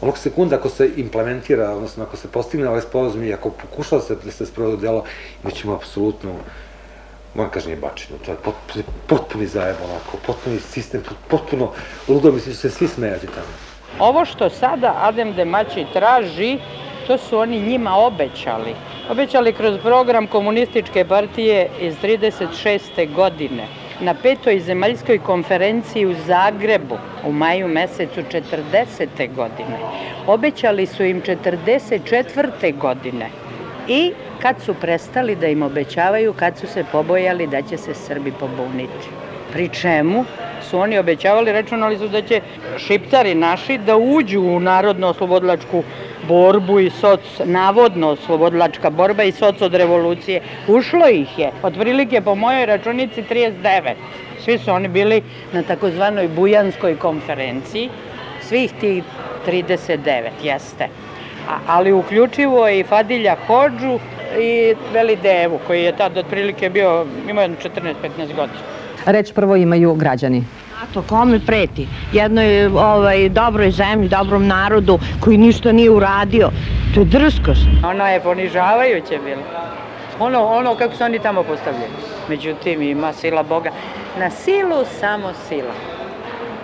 Onog 0.00 0.18
sekunda 0.18 0.56
ako 0.56 0.68
se 0.68 0.90
implementira, 0.96 1.70
odnosno 1.70 2.04
ako 2.04 2.16
se 2.16 2.28
postigne 2.28 2.68
ovaj 2.68 2.80
sporazum 2.80 3.24
i 3.24 3.32
ako 3.32 3.50
pokušava 3.50 4.02
se 4.02 4.16
da 4.24 4.30
se 4.30 4.46
sprovede 4.46 4.76
delo, 4.76 5.04
imat 5.42 5.54
ćemo 5.54 5.74
apsolutno 5.74 6.34
moram 7.34 7.50
kažem 7.50 7.70
je 7.70 7.76
bačino, 7.76 8.18
to 8.24 8.30
je 8.30 8.36
potpuni, 8.36 8.84
potpuni 9.06 9.46
zajeb, 9.46 9.76
onako, 9.84 10.18
potpuni 10.26 10.60
sistem, 10.60 11.02
potpuno 11.28 11.70
ludo, 12.08 12.32
mislim 12.32 12.52
da 12.52 12.58
se 12.58 12.70
svi 12.70 12.88
smejati 12.88 13.26
tamo. 13.26 13.52
Ovo 13.98 14.24
što 14.24 14.50
sada 14.50 14.94
Adem 15.00 15.32
Demaći 15.32 15.86
traži, 15.92 16.58
to 17.06 17.18
su 17.18 17.38
oni 17.38 17.60
njima 17.60 17.96
obećali. 17.96 18.74
Obećali 19.10 19.52
kroz 19.52 19.78
program 19.82 20.26
komunističke 20.26 21.04
partije 21.04 21.68
iz 21.80 21.94
36. 22.02 23.14
godine 23.14 23.66
na 24.00 24.14
petoj 24.14 24.60
zemaljskoj 24.60 25.18
konferenciji 25.18 26.06
u 26.06 26.14
Zagrebu 26.26 26.98
u 27.24 27.32
maju 27.32 27.68
mesecu 27.68 28.20
40. 28.20 29.34
godine. 29.34 29.76
Obećali 30.26 30.86
su 30.86 31.04
im 31.04 31.22
44. 31.22 32.78
godine 32.78 33.26
i 33.88 34.12
kad 34.42 34.60
su 34.60 34.74
prestali 34.74 35.36
da 35.36 35.46
im 35.46 35.62
obećavaju, 35.62 36.32
kad 36.32 36.58
su 36.58 36.66
se 36.66 36.84
pobojali 36.92 37.46
da 37.46 37.62
će 37.62 37.76
se 37.76 37.94
Srbi 37.94 38.32
pobuniti. 38.40 39.08
Pri 39.52 39.68
čemu 39.68 40.24
su 40.70 40.78
oni 40.78 40.98
obećavali, 40.98 41.52
računali 41.52 41.98
su 41.98 42.08
da 42.08 42.22
će 42.22 42.40
šiptari 42.78 43.34
naši 43.34 43.78
da 43.78 43.96
uđu 43.96 44.40
u 44.40 44.60
narodno-oslobodlačku 44.60 45.82
borbu 46.28 46.80
i 46.80 46.90
soc, 46.90 47.20
navodno 47.44 48.16
slobodlačka 48.16 48.90
borba 48.90 49.22
i 49.22 49.32
soc 49.32 49.60
od 49.62 49.74
revolucije. 49.74 50.40
Ušlo 50.68 51.08
ih 51.08 51.38
je, 51.38 51.50
otprilike 51.62 52.20
po 52.20 52.34
mojoj 52.34 52.66
računici 52.66 53.22
39. 53.30 53.94
Svi 54.44 54.58
su 54.58 54.70
oni 54.70 54.88
bili 54.88 55.22
na 55.52 55.62
takozvanoj 55.62 56.28
Bujanskoj 56.28 56.96
konferenciji, 56.98 57.88
svih 58.40 58.72
tih 58.80 59.04
39, 59.46 60.30
jeste. 60.42 60.88
A, 61.48 61.58
ali 61.66 61.92
uključivo 61.92 62.68
i 62.68 62.84
Fadilja 62.84 63.36
Hođu 63.46 63.98
i 64.40 64.74
Veli 64.92 65.16
Devu, 65.16 65.58
koji 65.66 65.82
je 65.82 65.96
tad 65.96 66.18
otprilike 66.18 66.70
bio, 66.70 67.06
imao 67.28 67.48
14-15 67.48 68.34
godina. 68.36 68.58
Reč 69.06 69.32
prvo 69.32 69.56
imaju 69.56 69.94
građani. 69.94 70.44
NATO 70.82 71.02
kome 71.02 71.38
preti? 71.46 71.86
Jednoj 72.12 72.66
ovaj, 72.66 73.28
dobroj 73.28 73.70
zemlji, 73.70 74.08
dobrom 74.08 74.46
narodu 74.46 74.98
koji 75.20 75.38
ništa 75.38 75.72
nije 75.72 75.90
uradio. 75.90 76.50
To 76.94 77.00
je 77.00 77.04
drskost. 77.04 77.66
Ono 77.84 78.06
je 78.06 78.20
ponižavajuće 78.20 79.18
bilo. 79.24 79.42
Ono, 80.20 80.46
ono 80.46 80.74
kako 80.74 80.96
su 80.96 81.04
oni 81.04 81.18
tamo 81.18 81.42
postavljeni. 81.42 81.94
Međutim, 82.28 82.82
ima 82.82 83.12
sila 83.12 83.42
Boga. 83.42 83.70
Na 84.18 84.30
silu 84.30 84.84
samo 85.00 85.32
sila. 85.48 85.74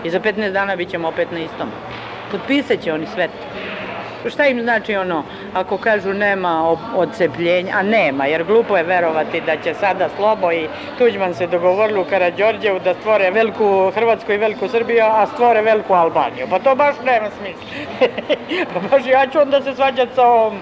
I 0.04 0.10
za 0.10 0.20
15 0.20 0.52
dana 0.52 0.76
bit 0.76 0.90
ćemo 0.90 1.08
opet 1.08 1.32
na 1.32 1.38
istom. 1.38 1.68
Potpisat 2.30 2.80
će 2.80 2.92
oni 2.92 3.06
sve. 3.14 3.28
Šta 4.26 4.46
im 4.46 4.62
znači 4.62 4.96
ono, 4.96 5.24
ako 5.54 5.78
kažu 5.78 6.12
nema 6.12 6.76
odcepljenja, 6.96 7.74
a 7.76 7.82
nema, 7.82 8.26
jer 8.26 8.44
glupo 8.44 8.76
je 8.76 8.82
verovati 8.82 9.40
da 9.40 9.56
će 9.56 9.74
sada 9.74 10.08
Slobo 10.16 10.52
i 10.52 10.68
Tuđman 10.98 11.34
se 11.34 11.46
dogovorili 11.46 12.00
u 12.00 12.04
Karadžorđevu 12.04 12.78
da 12.78 12.94
stvore 12.94 13.30
veliku 13.30 13.90
Hrvatsku 13.94 14.32
i 14.32 14.36
veliku 14.36 14.68
Srbiju, 14.68 15.04
a 15.04 15.26
stvore 15.26 15.62
veliku 15.62 15.94
Albaniju. 15.94 16.46
Pa 16.50 16.58
to 16.58 16.74
baš 16.74 16.96
nema 17.04 17.28
smisla. 17.30 17.62
pa 18.74 18.80
baš 18.80 19.06
ja 19.06 19.26
ću 19.26 19.40
onda 19.40 19.62
se 19.62 19.74
svađati 19.74 20.14
sa 20.14 20.26
ovom, 20.26 20.60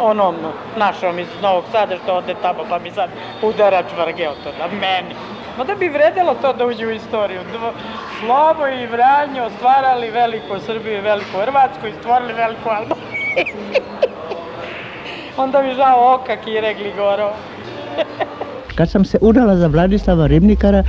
onom 0.00 0.36
našom 0.76 1.18
iz 1.18 1.28
Novog 1.42 1.64
Sada 1.72 1.96
što 1.96 2.14
ode 2.14 2.34
tamo, 2.42 2.64
pa 2.68 2.78
mi 2.78 2.90
sad 2.90 3.10
udara 3.42 3.82
čvrge 3.82 4.28
od 4.28 4.36
to 4.44 4.50
na 4.58 4.66
meni. 4.66 5.14
Ma 5.58 5.64
da 5.64 5.74
bi 5.74 5.88
vredelo 5.88 6.34
to 6.34 6.52
da 6.52 6.66
uđe 6.66 6.86
u 6.86 6.90
istoriju. 6.90 7.40
Slobo 8.20 8.66
i 8.66 8.86
Vranjo 8.86 9.50
stvarali 9.56 10.10
veliku 10.10 10.60
Srbiju 10.66 10.98
i 10.98 11.00
veliku 11.00 11.38
Hrvatsku 11.40 11.86
i 11.86 11.92
stvorili 12.00 12.32
veliku 12.32 12.68
Albaniju. 12.68 13.06
Onda 15.42 15.62
bi 15.62 15.74
žao 15.74 16.14
oka 16.14 16.36
Kire 16.36 16.74
Gligorova. 16.74 17.36
Kad 18.76 18.90
sam 18.90 19.04
se 19.04 19.18
udala 19.20 19.56
za 19.56 19.66
Vladislava 19.66 20.26
Ribnikara, 20.26 20.82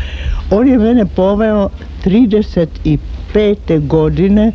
on 0.52 0.68
je 0.68 0.78
mene 0.78 1.06
poveo 1.16 1.70
35. 2.06 3.88
godine 3.88 4.52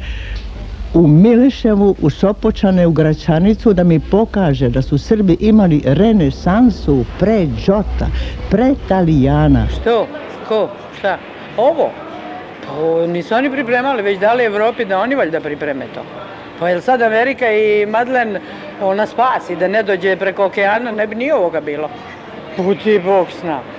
u 0.94 1.06
Mileševu, 1.06 1.94
u 2.02 2.10
Sopočane, 2.10 2.86
u 2.86 2.90
Gračanicu 2.90 3.72
da 3.72 3.84
mi 3.84 4.00
pokaže 4.00 4.68
da 4.68 4.82
su 4.82 4.98
Srbi 4.98 5.36
imali 5.40 5.82
renesansu 5.84 7.04
pre 7.18 7.46
Đota, 7.66 8.06
pre 8.50 8.74
Talijana. 8.88 9.66
Što? 9.80 10.06
Ko? 10.48 10.68
Šta? 10.98 11.18
Ovo? 11.56 11.90
Pa 12.66 13.06
nisu 13.06 13.34
oni 13.34 13.50
pripremali, 13.50 14.02
već 14.02 14.18
dali 14.18 14.44
Evropi 14.44 14.84
da 14.84 14.98
oni 14.98 15.14
valjda 15.14 15.40
pripreme 15.40 15.86
to. 15.94 16.00
Pa 16.58 16.68
je 16.68 16.80
sad 16.80 17.02
Amerika 17.02 17.52
i 17.52 17.86
Madlen 17.86 18.38
ona 18.82 19.06
spasi 19.06 19.56
da 19.56 19.68
ne 19.68 19.82
dođe 19.82 20.16
preko 20.16 20.44
okeana, 20.44 20.92
ne 20.92 21.06
bi 21.06 21.14
ni 21.14 21.32
ovoga 21.32 21.60
bilo. 21.60 21.90
Puti 22.56 23.00
Bog 23.04 23.26
s 23.40 23.42
nama. 23.42 23.74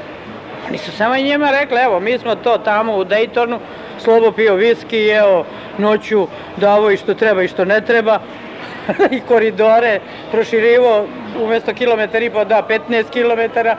Oni 0.70 0.78
su 0.78 0.92
samo 0.92 1.16
njima 1.16 1.52
rekli, 1.52 1.78
evo, 1.78 2.00
mi 2.00 2.18
smo 2.18 2.36
to 2.36 2.58
tamo 2.58 2.98
u 2.98 3.06
Daytonu, 3.06 3.58
slobo 4.06 4.32
pio 4.32 4.56
viski, 4.56 5.08
evo, 5.08 5.46
noću 5.78 6.28
davo 6.58 6.92
i 6.92 6.98
što 6.98 7.14
treba 7.14 7.44
i 7.44 7.48
što 7.48 7.66
ne 7.66 7.82
treba, 7.82 8.20
i 9.18 9.20
koridore 9.20 10.00
proširivo, 10.32 11.08
umesto 11.44 11.74
kilometar 11.74 12.24
i 12.24 12.30
po 12.30 12.46
da 12.46 12.68
15 12.70 13.10
kilometara. 13.10 13.78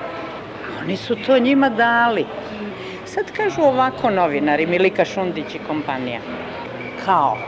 Oni 0.82 0.96
su 0.96 1.16
to 1.26 1.38
njima 1.38 1.68
dali. 1.68 2.26
Sad 3.04 3.30
kažu 3.32 3.62
ovako 3.62 4.10
novinari, 4.10 4.66
Milika 4.66 5.04
Šundić 5.04 5.54
i 5.54 5.58
kompanija, 5.66 6.20
kao, 7.04 7.38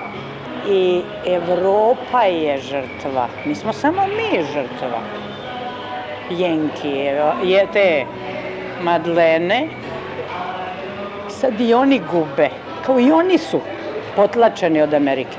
i 0.71 1.03
Evropa 1.27 2.23
je 2.23 2.59
žrtva, 2.59 3.29
mi 3.45 3.55
smo 3.55 3.73
samo 3.73 4.07
mi 4.07 4.45
žrtva. 4.53 5.01
Jenki, 6.31 6.95
je 7.45 7.67
te 7.73 8.05
Madlene, 8.83 9.69
sad 11.29 11.61
i 11.61 11.75
oni 11.75 12.01
gube, 12.11 12.49
kao 12.89 13.01
i 13.01 13.13
oni 13.13 13.39
su 13.39 13.61
potlačeni 14.17 14.83
od 14.83 14.95
Amerike. 14.95 15.37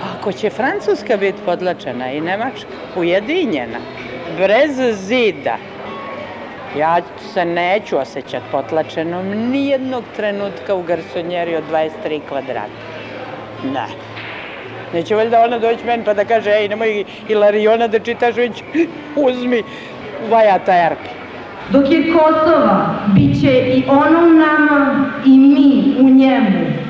Pa 0.00 0.18
ako 0.18 0.32
će 0.32 0.50
Francuska 0.50 1.16
biti 1.16 1.38
potlačena 1.44 2.12
i 2.12 2.20
Nemačka, 2.20 2.68
ujedinjena, 2.96 3.78
brez 4.36 4.76
zida, 5.06 5.56
ja 6.78 6.96
se 7.32 7.44
neću 7.44 7.98
osjećati 7.98 8.44
potlačenom 8.52 9.26
nijednog 9.50 10.04
trenutka 10.16 10.74
u 10.74 10.82
garsonjeri 10.82 11.56
od 11.56 11.64
23 11.72 12.20
kvadrata. 12.28 12.84
Ne. 13.72 13.86
Neće 14.92 15.14
valjda 15.14 15.44
ona 15.44 15.58
doći 15.58 15.84
meni 15.86 16.04
pa 16.04 16.14
da 16.14 16.24
kaže, 16.24 16.50
ej, 16.50 16.68
nemoj 16.68 17.04
Ilariona 17.28 17.88
da 17.88 17.98
čitaš, 17.98 18.36
već 18.36 18.62
uzmi 19.16 19.62
vajata 20.30 20.74
erke. 20.74 21.10
Dok 21.70 21.90
je 21.90 22.12
Kosova, 22.12 22.94
bit 23.14 23.40
će 23.40 23.50
i 23.50 23.84
ono 23.88 24.18
u 24.26 24.32
nama 24.32 25.10
i 25.26 25.38
mi 25.38 25.96
u 26.00 26.08
njemu. 26.08 26.83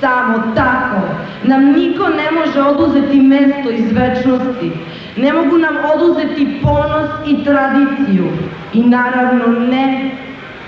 Samo 0.00 0.42
tako 0.54 1.00
nam 1.42 1.64
niko 1.64 2.08
ne 2.08 2.30
može 2.30 2.62
oduzeti 2.62 3.20
mesto 3.20 3.70
iz 3.70 3.92
večnosti. 3.92 4.72
Ne 5.16 5.32
mogu 5.32 5.58
nam 5.58 5.76
oduzeti 5.94 6.60
ponos 6.62 7.10
i 7.26 7.44
tradiciju. 7.44 8.28
I 8.74 8.82
naravno 8.82 9.46
ne 9.46 10.10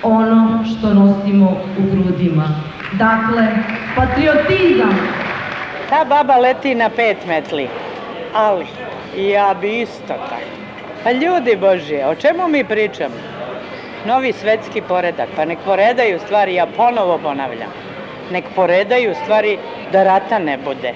ono 0.02 0.64
što 0.64 0.94
nosimo 0.94 1.50
u 1.78 1.82
grudima. 1.82 2.48
Dakle, 2.92 3.46
patriotizam. 3.96 4.98
Ta 5.90 6.04
baba 6.04 6.36
leti 6.36 6.74
na 6.74 6.88
pet 6.88 7.16
metli, 7.28 7.68
ali 8.34 8.66
ja 9.16 9.54
bi 9.60 9.80
isto 9.80 10.02
tako. 10.08 10.34
Pa 11.04 11.12
ljudi 11.12 11.56
Božje, 11.60 12.06
o 12.06 12.14
čemu 12.14 12.48
mi 12.48 12.64
pričamo? 12.64 13.14
Novi 14.06 14.32
svetski 14.32 14.82
poredak, 14.88 15.28
pa 15.36 15.44
nek 15.44 15.58
poredaju 15.64 16.18
stvari, 16.18 16.54
ja 16.54 16.66
ponovo 16.76 17.18
ponavljam. 17.18 17.89
Nek 18.30 18.44
poredaju 18.56 19.14
stvari 19.22 19.58
da 19.92 20.02
rata 20.02 20.38
ne 20.38 20.58
bude. 20.64 20.92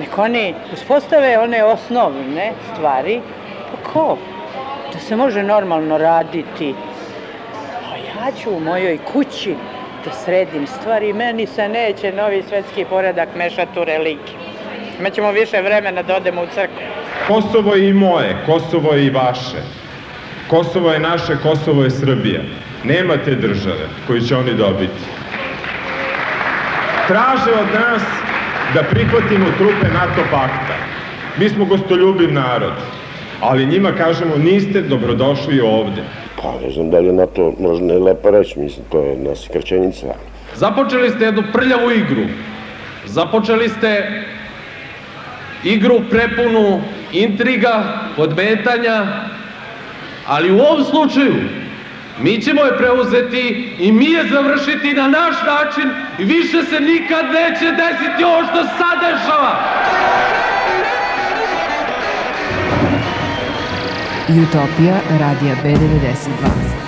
Nek 0.00 0.18
oni 0.18 0.54
uspostave 0.72 1.38
one 1.38 1.64
osnovne 1.64 2.52
stvari, 2.72 3.20
pa 3.70 3.90
ko? 3.92 4.18
Da 4.92 4.98
se 4.98 5.16
može 5.16 5.42
normalno 5.42 5.98
raditi. 5.98 6.74
A 7.92 7.96
ja 7.96 8.32
ću 8.42 8.50
u 8.50 8.60
mojoj 8.60 8.98
kući 9.12 9.54
da 10.04 10.10
sredim 10.12 10.66
stvari, 10.66 11.12
meni 11.12 11.46
se 11.46 11.68
neće 11.68 12.12
novi 12.12 12.42
svetski 12.48 12.84
poredak 12.84 13.28
mešati 13.36 13.80
u 13.80 13.84
religiju. 13.84 14.38
Imaćemo 14.98 15.32
više 15.32 15.60
vremena 15.62 16.02
da 16.02 16.16
odemo 16.16 16.42
u 16.42 16.46
crkvu. 16.54 16.76
Kosovo 17.28 17.74
je 17.74 17.88
i 17.88 17.92
moje, 17.92 18.36
Kosovo 18.46 18.92
je 18.92 19.06
i 19.06 19.10
vaše. 19.10 19.62
Kosovo 20.50 20.92
je 20.92 20.98
naše, 20.98 21.36
Kosovo 21.42 21.84
je 21.84 21.90
Srbija. 21.90 22.40
Nema 22.84 23.16
te 23.24 23.34
države 23.34 23.88
koju 24.06 24.20
će 24.20 24.36
oni 24.36 24.54
dobiti. 24.54 25.17
Traže 27.08 27.50
od 27.60 27.66
nas 27.74 28.02
da 28.74 28.82
prihvatimo 28.82 29.46
trupe 29.58 29.88
NATO 29.94 30.22
pakta. 30.30 30.74
Mi 31.38 31.48
smo 31.48 31.64
gostoljubiv 31.64 32.32
narod, 32.32 32.72
ali 33.40 33.66
njima 33.66 33.92
kažemo 33.92 34.36
niste 34.36 34.82
dobrodošli 34.82 35.60
ovde. 35.60 36.02
Pa 36.42 36.52
ne 36.66 36.70
znam 36.72 36.90
da 36.90 36.98
li 36.98 37.06
je 37.06 37.12
NATO 37.12 37.54
možda 37.60 37.86
ne 37.86 37.98
lepa 37.98 38.30
reći, 38.30 38.60
mislim, 38.60 38.84
to 38.90 39.00
je 39.00 39.16
nas 39.16 39.48
kraćenica. 39.52 40.06
Započeli 40.54 41.10
ste 41.10 41.24
jednu 41.24 41.42
prljavu 41.52 41.90
igru. 41.90 42.22
Započeli 43.04 43.68
ste 43.68 44.22
igru 45.64 46.00
prepunu 46.10 46.80
intriga, 47.12 48.00
podmetanja, 48.16 49.06
ali 50.26 50.50
u 50.50 50.58
ovom 50.58 50.84
slučaju 50.84 51.34
mi 52.22 52.42
ćemo 52.42 52.64
je 52.64 52.76
preuzeti 52.76 53.72
i 53.78 53.92
mi 53.92 54.04
je 54.04 54.28
završiti 54.28 54.92
na 54.94 55.08
naš 55.08 55.36
način 55.46 55.90
i 56.18 56.24
više 56.24 56.62
se 56.70 56.80
nikad 56.80 57.24
neće 57.26 57.72
desiti 57.82 58.24
ovo 58.24 58.42
što 58.44 58.62
sad 58.62 58.98
dešava. 59.00 59.52
Utopija 64.28 64.96
radija 65.20 65.54
B92. 65.64 66.78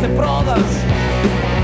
Nemoj 0.00 0.24
lako 0.26 1.61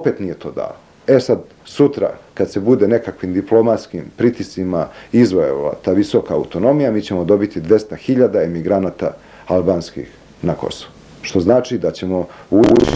opet 0.00 0.20
nije 0.20 0.34
to 0.34 0.50
dao. 0.50 0.76
E 1.06 1.20
sad, 1.20 1.38
sutra, 1.64 2.12
kad 2.34 2.50
se 2.50 2.60
bude 2.60 2.88
nekakvim 2.88 3.34
diplomatskim 3.34 4.04
pritiscima 4.16 4.88
izvojeva 5.12 5.72
ta 5.84 5.92
visoka 5.92 6.34
autonomija, 6.34 6.92
mi 6.92 7.02
ćemo 7.02 7.24
dobiti 7.24 7.60
200.000 7.60 8.44
emigranata 8.44 9.16
albanskih 9.46 10.10
na 10.42 10.54
Kosovo. 10.54 10.92
Što 11.22 11.40
znači 11.40 11.78
da 11.78 11.90
ćemo 11.90 12.26
ući 12.50 12.90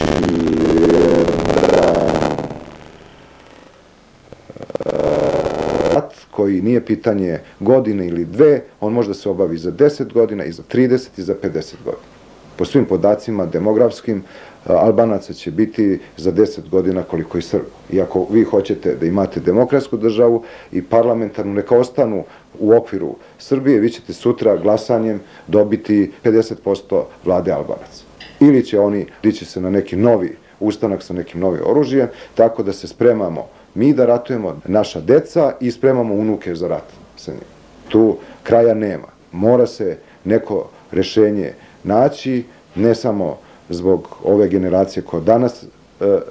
koji 6.30 6.62
nije 6.62 6.84
pitanje 6.84 7.38
godine 7.61 8.06
ili 8.06 8.25
dve, 8.25 8.61
on 8.80 8.92
može 8.92 9.08
da 9.08 9.14
se 9.14 9.28
obavi 9.28 9.58
za 9.58 9.73
10 9.73 10.12
godina, 10.12 10.44
i 10.44 10.52
za 10.52 10.62
30 10.73 11.08
i 11.16 11.23
za 11.23 11.34
50 11.34 11.75
godina. 11.84 12.13
Po 12.56 12.64
svim 12.64 12.84
podacima 12.84 13.46
demografskim, 13.46 14.23
Albanaca 14.66 15.32
će 15.32 15.50
biti 15.50 16.00
za 16.16 16.32
10 16.32 16.68
godina 16.70 17.02
koliko 17.02 17.38
i 17.38 17.42
Srba. 17.42 17.64
I 17.90 18.00
ako 18.00 18.26
vi 18.30 18.44
hoćete 18.44 18.94
da 18.94 19.06
imate 19.06 19.40
demokratsku 19.40 19.96
državu 19.96 20.42
i 20.73 20.82
parlamentarnu, 20.82 21.52
neka 21.52 21.76
ostanu 21.76 22.25
u 22.58 22.73
okviru 22.73 23.14
Srbije, 23.38 23.80
vi 23.80 23.90
ćete 23.90 24.12
sutra 24.12 24.56
glasanjem 24.56 25.20
dobiti 25.46 26.12
50% 26.25 27.02
vlade 27.25 27.52
Albanaca. 27.52 28.04
Ili 28.40 28.64
će 28.64 28.80
oni 28.80 29.06
dići 29.23 29.44
se 29.44 29.61
na 29.61 29.70
neki 29.70 29.96
novi 29.96 30.37
ustanak 30.61 31.02
sa 31.02 31.14
nekim 31.14 31.40
novim 31.40 31.61
oružjem, 31.66 32.08
tako 32.34 32.62
da 32.62 32.73
se 32.73 32.88
spremamo 32.88 33.49
mi 33.75 33.92
da 33.92 34.06
ratujemo, 34.06 34.61
naša 34.66 35.00
deca 35.00 35.52
i 35.61 35.70
spremamo 35.70 36.14
unuke 36.14 36.54
za 36.54 36.68
rat 36.68 36.84
sa 37.16 37.32
njim. 37.32 37.40
Tu 37.88 38.16
kraja 38.42 38.75
nema. 38.75 39.06
Mora 39.32 39.66
se 39.66 39.99
neko 40.25 40.68
rešenje 40.92 41.52
naći, 41.84 42.44
ne 42.74 42.94
samo 42.94 43.38
zbog 43.68 44.08
ove 44.24 44.48
generacije 44.48 45.02
koja 45.02 45.20
danas 45.22 45.62
e, 45.62 45.66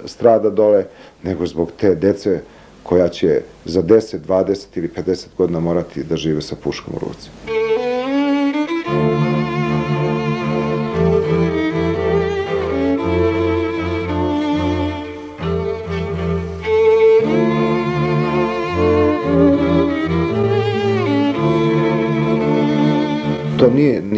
strada 0.05 0.49
dole, 0.49 0.85
nego 1.23 1.45
zbog 1.45 1.71
te 1.77 1.95
dece 1.95 2.41
koja 2.83 3.09
će 3.09 3.41
za 3.65 3.83
10, 3.83 4.17
20 4.27 4.65
ili 4.75 4.89
50 4.95 5.25
godina 5.37 5.59
morati 5.59 6.03
da 6.03 6.15
žive 6.15 6.41
sa 6.41 6.55
puškom 6.63 6.93
u 6.95 6.99
ruci. 6.99 7.29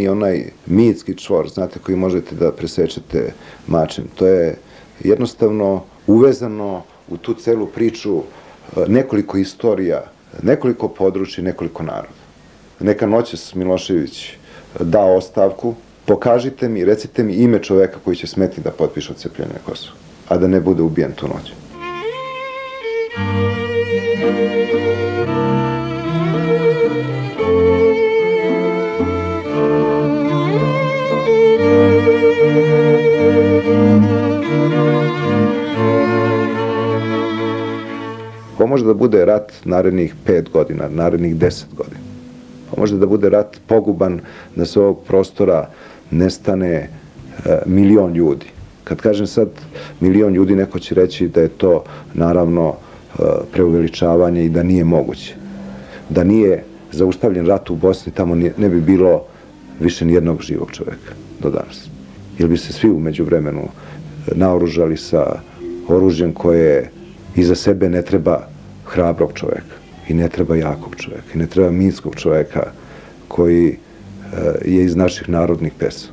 Onaj 0.09 0.45
mitski 0.65 1.17
čvor, 1.17 1.49
znate, 1.49 1.79
koji 1.79 1.97
možete 1.97 2.35
da 2.35 2.51
presečete 2.51 3.33
mačem. 3.67 4.05
To 4.15 4.27
je 4.27 4.57
jednostavno 5.03 5.83
uvezano 6.07 6.83
u 7.09 7.17
tu 7.17 7.33
celu 7.33 7.65
priču 7.65 8.17
e, 8.17 8.21
nekoliko 8.87 9.37
istorija, 9.37 10.03
nekoliko 10.43 10.87
područja, 10.87 11.43
nekoliko 11.43 11.83
naroda. 11.83 12.25
Neka 12.79 13.07
noćas 13.07 13.55
Milošević 13.55 14.31
da 14.79 15.01
ostavku, 15.01 15.75
pokažite 16.05 16.69
mi, 16.69 16.85
recite 16.85 17.23
mi 17.23 17.33
ime 17.33 17.63
čoveka 17.63 17.97
koji 18.03 18.15
će 18.15 18.27
smeti 18.27 18.61
da 18.61 18.71
potpiše 18.71 19.11
odcepljenje 19.11 19.53
Kosova, 19.65 19.97
a 20.27 20.37
da 20.37 20.47
ne 20.47 20.59
bude 20.59 20.81
ubijen 20.81 21.11
tu 21.11 21.27
noć. 21.27 21.53
Može 38.75 38.85
da 38.85 38.93
bude 38.93 39.25
rat 39.25 39.53
narednih 39.65 40.15
pet 40.25 40.49
godina, 40.53 40.89
narednih 40.89 41.35
deset 41.35 41.67
godina? 41.77 42.01
Pa 42.69 42.81
može 42.81 42.97
da 42.97 43.05
bude 43.07 43.29
rat 43.29 43.55
poguban 43.67 44.19
da 44.55 44.65
se 44.65 44.79
ovog 44.79 44.97
prostora 45.07 45.69
nestane 46.11 46.73
e, 46.73 46.89
milion 47.65 48.13
ljudi. 48.13 48.45
Kad 48.83 49.01
kažem 49.01 49.27
sad 49.27 49.47
milion 49.99 50.33
ljudi, 50.33 50.55
neko 50.55 50.79
će 50.79 50.95
reći 50.95 51.27
da 51.27 51.41
je 51.41 51.47
to 51.47 51.83
naravno 52.13 52.73
e, 52.73 53.23
preuveličavanje 53.51 54.43
i 54.45 54.49
da 54.49 54.63
nije 54.63 54.83
moguće. 54.83 55.35
Da 56.09 56.23
nije 56.23 56.63
zaustavljen 56.91 57.47
rat 57.47 57.69
u 57.69 57.75
Bosni, 57.75 58.11
tamo 58.11 58.35
ne 58.35 58.69
bi 58.69 58.81
bilo 58.81 59.23
više 59.79 60.05
nijednog 60.05 60.41
živog 60.41 60.71
čoveka 60.71 61.15
do 61.39 61.49
danas. 61.49 61.87
Ili 62.39 62.49
bi 62.49 62.57
se 62.57 62.73
svi 62.73 62.89
umeđu 62.91 63.23
vremenu 63.23 63.69
naoružali 64.35 64.97
sa 64.97 65.39
oružjem 65.87 66.33
koje 66.33 66.91
iza 67.35 67.55
sebe 67.55 67.89
ne 67.89 68.01
treba 68.01 68.54
hrabrog 68.85 69.31
čoveka 69.33 69.75
i 70.07 70.13
ne 70.13 70.29
treba 70.29 70.55
jakog 70.55 70.95
čoveka 70.95 71.33
i 71.33 71.37
ne 71.37 71.47
treba 71.47 71.71
minskog 71.71 72.15
čoveka 72.15 72.63
koji 73.27 73.67
e, 73.67 73.77
je 74.65 74.83
iz 74.83 74.95
naših 74.95 75.29
narodnih 75.29 75.73
pesa. 75.79 76.07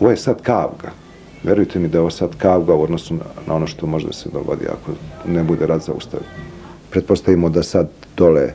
Ovo 0.00 0.10
je 0.10 0.16
sad 0.16 0.42
kavga. 0.42 0.90
Verujte 1.42 1.78
mi 1.78 1.88
da 1.88 1.98
je 1.98 2.00
ovo 2.00 2.10
sad 2.10 2.36
kavga 2.36 2.74
u 2.74 2.82
odnosu 2.82 3.14
na, 3.14 3.54
ono 3.54 3.66
što 3.66 3.86
može 3.86 4.06
da 4.06 4.12
se 4.12 4.28
dogodi 4.32 4.64
ako 4.66 4.92
ne 5.26 5.42
bude 5.42 5.66
rad 5.66 5.82
zaustavljen. 5.82 6.30
Pretpostavimo 6.90 7.48
da 7.48 7.62
sad 7.62 7.88
dole 8.16 8.52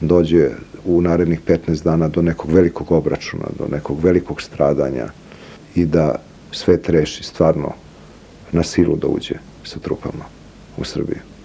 dođe 0.00 0.50
u 0.84 1.00
narednih 1.00 1.40
15 1.46 1.84
dana 1.84 2.08
do 2.08 2.22
nekog 2.22 2.50
velikog 2.52 2.92
obračuna, 2.92 3.44
do 3.58 3.66
nekog 3.70 4.04
velikog 4.04 4.42
stradanja 4.42 5.06
i 5.74 5.84
da 5.84 6.14
sve 6.52 6.82
treši 6.82 7.24
stvarno 7.24 7.72
na 8.52 8.62
silu 8.62 8.96
da 8.96 9.06
uđe 9.06 9.34
sa 9.64 9.78
trupama 9.78 10.24
u 10.76 10.84
Srbiji. 10.84 11.35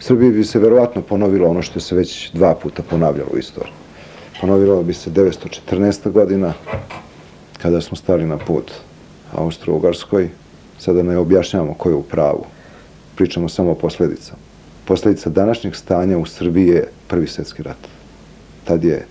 Srbiji 0.00 0.32
bi 0.32 0.44
se 0.44 0.58
verovatno 0.58 1.02
ponovilo 1.02 1.48
ono 1.48 1.62
što 1.62 1.80
se 1.80 1.94
već 1.94 2.30
dva 2.32 2.54
puta 2.54 2.82
ponavljalo 2.82 3.30
u 3.34 3.38
istoriji. 3.38 3.72
Ponovilo 4.40 4.82
bi 4.82 4.94
se 4.94 5.10
914. 5.10 6.10
godina, 6.10 6.52
kada 7.62 7.80
smo 7.80 7.96
stali 7.96 8.26
na 8.26 8.38
put 8.38 8.72
Austro-Ugarskoj. 9.32 10.28
Sada 10.78 11.02
ne 11.02 11.18
objašnjavamo 11.18 11.74
ko 11.74 11.88
je 11.88 11.94
u 11.94 12.02
pravu. 12.02 12.44
Pričamo 13.16 13.48
samo 13.48 13.70
o 13.70 13.74
posledicama. 13.74 14.38
Posledica 14.84 15.30
današnjeg 15.30 15.76
stanja 15.76 16.18
u 16.18 16.26
Srbiji 16.26 16.66
je 16.66 16.88
prvi 17.08 17.26
svetski 17.26 17.62
rat. 17.62 17.88
Tad 18.64 18.84
je 18.84 19.06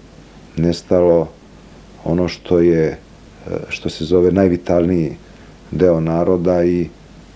nestalo 0.57 1.29
ono 2.03 2.27
što 2.27 2.59
je, 2.59 2.97
što 3.69 3.89
se 3.89 4.05
zove 4.05 4.31
najvitalniji 4.31 5.17
deo 5.71 5.99
naroda 5.99 6.63
i 6.63 6.89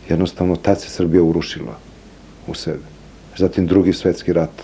jednostavno 0.10 0.56
tad 0.56 0.82
se 0.82 0.90
Srbija 0.90 1.24
urušila 1.24 1.78
u 2.48 2.54
sebe. 2.54 2.93
Zatim 3.38 3.68
drugi 3.68 3.94
svetski 3.94 4.34
rat. 4.34 4.64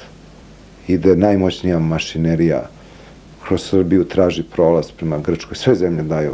Ide 0.88 1.16
najmoćnija 1.16 1.80
mašinerija 1.80 2.70
kroz 3.48 3.62
Srbiju 3.62 4.04
traži 4.06 4.44
prolaz 4.44 4.92
prema 4.92 5.18
Grčkoj. 5.20 5.56
Sve 5.56 5.76
zemlje 5.76 6.04
daju. 6.04 6.34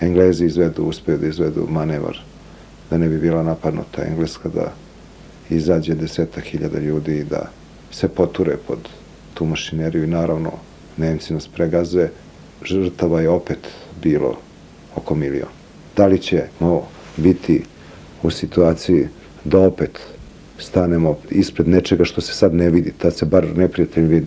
Englezi 0.00 0.46
izvedu, 0.46 0.82
uspeju 0.82 1.18
da 1.18 1.26
izvedu 1.26 1.66
manevar 1.70 2.18
da 2.90 2.98
ne 2.98 3.08
bi 3.08 3.18
bila 3.18 3.42
napadnuta 3.42 4.04
Engleska, 4.04 4.48
da 4.48 4.72
izađe 5.50 5.94
deseta 5.94 6.40
hiljada 6.40 6.78
ljudi 6.78 7.18
i 7.18 7.24
da 7.24 7.50
se 7.90 8.08
poture 8.08 8.56
pod 8.56 8.78
tu 9.34 9.44
mašineriju 9.44 10.04
i 10.04 10.06
naravno 10.06 10.52
Nemci 10.96 11.34
nas 11.34 11.48
pregaze. 11.48 12.08
Žrtava 12.64 13.20
je 13.20 13.28
opet 13.28 13.58
bilo 14.02 14.36
oko 14.94 15.14
milion. 15.14 15.48
Da 15.96 16.06
li 16.06 16.18
ćemo 16.18 16.88
biti 17.16 17.62
u 18.22 18.30
situaciji 18.30 19.08
da 19.44 19.58
opet 19.58 20.00
stanemo 20.58 21.18
ispred 21.30 21.68
nečega 21.68 22.04
što 22.04 22.20
se 22.20 22.32
sad 22.32 22.54
ne 22.54 22.70
vidi, 22.70 22.92
tad 22.98 23.14
se 23.14 23.26
bar 23.26 23.46
neprijatelj 23.56 24.04
vidi. 24.04 24.26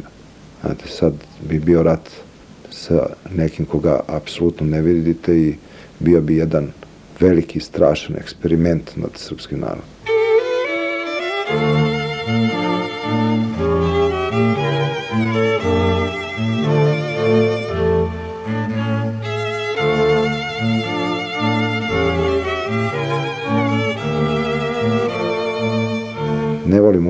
Znate, 0.61 0.87
sad 0.87 1.13
bi 1.49 1.59
bio 1.59 1.83
rat 1.83 2.09
sa 2.71 3.05
nekim 3.35 3.65
koga 3.65 3.99
apsolutno 4.07 4.67
ne 4.67 4.81
vidite 4.81 5.37
i 5.37 5.55
bio 5.99 6.21
bi 6.21 6.37
jedan 6.37 6.71
veliki, 7.19 7.59
strašan 7.59 8.15
eksperiment 8.15 8.95
nad 8.95 9.09
srpskim 9.15 9.59
narodom. 9.59 9.98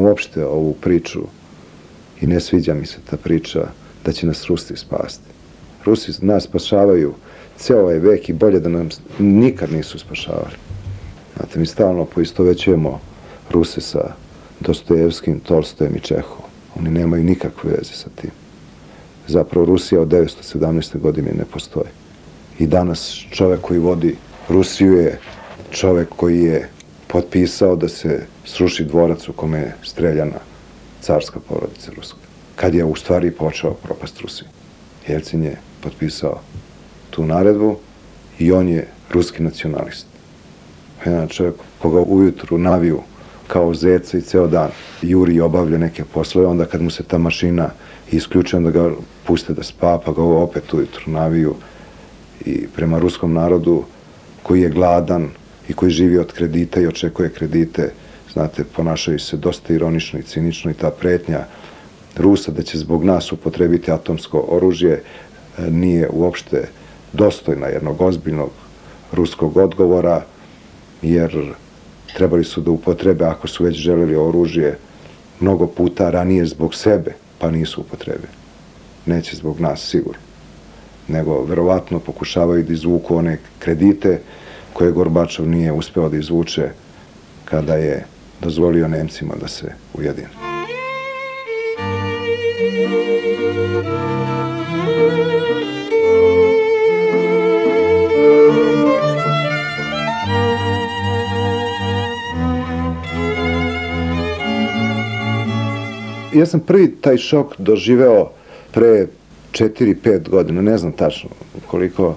Uopšte 0.10 0.46
ovu 0.46 0.74
priču 0.82 1.22
i 2.22 2.28
ne 2.28 2.40
sviđa 2.40 2.74
mi 2.74 2.86
se 2.86 2.98
ta 3.10 3.18
priča 3.18 3.68
da 4.06 4.12
će 4.12 4.28
nas 4.28 4.46
Rusi 4.46 4.76
spasti. 4.76 5.30
Rusi 5.86 6.26
nas 6.26 6.44
spašavaju 6.44 7.14
ceo 7.58 7.82
ovaj 7.82 8.00
vek 8.00 8.30
i 8.30 8.34
bolje 8.34 8.60
da 8.60 8.70
nam 8.70 8.90
nikad 9.20 9.72
nisu 9.72 10.00
spašavali. 10.00 10.56
Znate, 11.36 11.60
mi 11.60 11.66
stalno 11.66 12.06
poistovećujemo 12.06 13.00
Ruse 13.52 13.82
sa 13.82 14.14
Dostojevskim, 14.60 15.40
Tolstojem 15.40 15.96
i 15.96 16.00
Čehovom. 16.00 16.50
Oni 16.76 16.90
nemaju 16.90 17.24
nikakve 17.24 17.72
veze 17.72 17.94
sa 17.94 18.10
tim. 18.16 18.32
Zapravo 19.28 19.66
Rusija 19.66 20.02
od 20.02 20.08
917. 20.08 21.00
godine 21.00 21.32
ne 21.38 21.46
postoji. 21.54 21.88
I 22.60 22.68
danas 22.68 23.26
čovek 23.32 23.62
koji 23.62 23.80
vodi 23.80 24.16
Rusiju 24.50 24.94
je 24.94 25.20
čovek 25.72 26.10
koji 26.16 26.44
je 26.44 26.70
potpisao 27.12 27.76
da 27.76 27.88
se 27.90 28.26
sruši 28.46 28.84
dvorac 28.86 29.30
u 29.30 29.34
kome 29.34 29.58
je 29.58 29.76
streljana 29.84 30.40
carska 31.02 31.40
porodica 31.40 31.92
ruska. 31.96 32.20
Kad 32.56 32.76
je 32.76 32.86
u 32.86 32.96
stvari 32.96 33.32
počeo 33.32 33.74
propast 33.74 34.22
Rusije. 34.22 34.50
Jelcin 35.08 35.44
je 35.44 35.58
potpisao 35.82 36.40
tu 37.10 37.26
naredbu 37.26 37.78
i 38.40 38.52
on 38.52 38.70
je 38.70 38.88
ruski 39.14 39.44
nacionalist. 39.44 40.08
Jedan 41.06 41.28
čovjek 41.28 41.56
koga 41.80 42.00
ujutru 42.00 42.58
naviju 42.58 43.02
kao 43.48 43.74
zeca 43.74 44.18
i 44.18 44.22
ceo 44.22 44.48
dan 44.48 44.70
juri 45.02 45.36
i 45.36 45.42
obavlja 45.42 45.78
neke 45.78 46.04
poslove, 46.04 46.48
onda 46.48 46.66
kad 46.66 46.82
mu 46.82 46.90
se 46.90 47.04
ta 47.04 47.18
mašina 47.18 47.70
isključi, 48.12 48.56
onda 48.56 48.72
ga 48.72 48.92
puste 49.28 49.54
da 49.54 49.64
spa, 49.64 50.00
pa 50.06 50.12
ga 50.12 50.22
opet 50.22 50.74
ujutru 50.74 51.12
naviju 51.12 51.56
i 52.46 52.68
prema 52.68 53.00
ruskom 53.00 53.34
narodu 53.34 53.84
koji 54.44 54.62
je 54.62 54.70
gladan 54.70 55.30
i 55.70 55.74
koji 55.74 55.92
živi 55.92 56.18
od 56.18 56.34
kredita 56.34 56.82
i 56.82 56.88
očekuje 56.88 57.30
kredite, 57.30 57.92
znate, 58.34 58.64
ponašaju 58.64 59.20
se 59.20 59.38
dosta 59.38 59.74
ironično 59.74 60.20
i 60.20 60.24
cinično 60.24 60.72
i 60.72 60.74
ta 60.74 60.90
pretnja 60.92 61.46
Rusa 62.18 62.52
da 62.52 62.64
će 62.64 62.78
zbog 62.78 63.04
nas 63.04 63.32
upotrebiti 63.32 63.92
atomsko 63.92 64.46
oružje 64.48 64.94
e, 64.94 65.02
nije 65.72 66.10
uopšte 66.10 66.68
dostojna 67.14 67.68
jednog 67.68 68.02
ozbiljnog 68.02 68.50
ruskog 69.12 69.58
odgovora, 69.58 70.26
jer 71.02 71.54
trebali 72.16 72.44
su 72.44 72.62
da 72.62 72.72
upotrebe, 72.72 73.26
ako 73.26 73.48
su 73.48 73.64
već 73.64 73.76
želeli 73.76 74.16
oružje, 74.16 74.78
mnogo 75.40 75.68
puta 75.68 76.10
ranije 76.10 76.46
zbog 76.46 76.76
sebe, 76.76 77.14
pa 77.40 77.52
nisu 77.52 77.82
upotrebili. 77.82 78.34
Neće 79.06 79.36
zbog 79.36 79.60
nas, 79.60 79.90
sigurno. 79.90 80.22
Nego, 81.08 81.44
verovatno, 81.44 82.00
pokušavaju 82.00 82.64
da 82.64 82.74
izvuku 82.74 83.16
one 83.16 83.38
kredite 83.60 84.22
koje 84.74 84.92
Gorbačov 84.92 85.48
nije 85.48 85.72
uspeo 85.72 86.10
da 86.10 86.18
izvuče 86.18 86.70
kada 87.46 87.74
je 87.74 88.06
dozvolio 88.42 88.88
Nemcima 88.88 89.34
da 89.42 89.48
se 89.48 89.74
ujedine. 89.94 90.30
Ja 106.34 106.46
sam 106.46 106.60
prvi 106.60 106.92
taj 107.02 107.18
šok 107.18 107.56
doživeo 107.58 108.30
pre 108.72 109.08
4-5 109.52 110.30
godina, 110.30 110.62
ne 110.62 110.78
znam 110.78 110.92
tačno 110.92 111.30
koliko, 111.68 112.16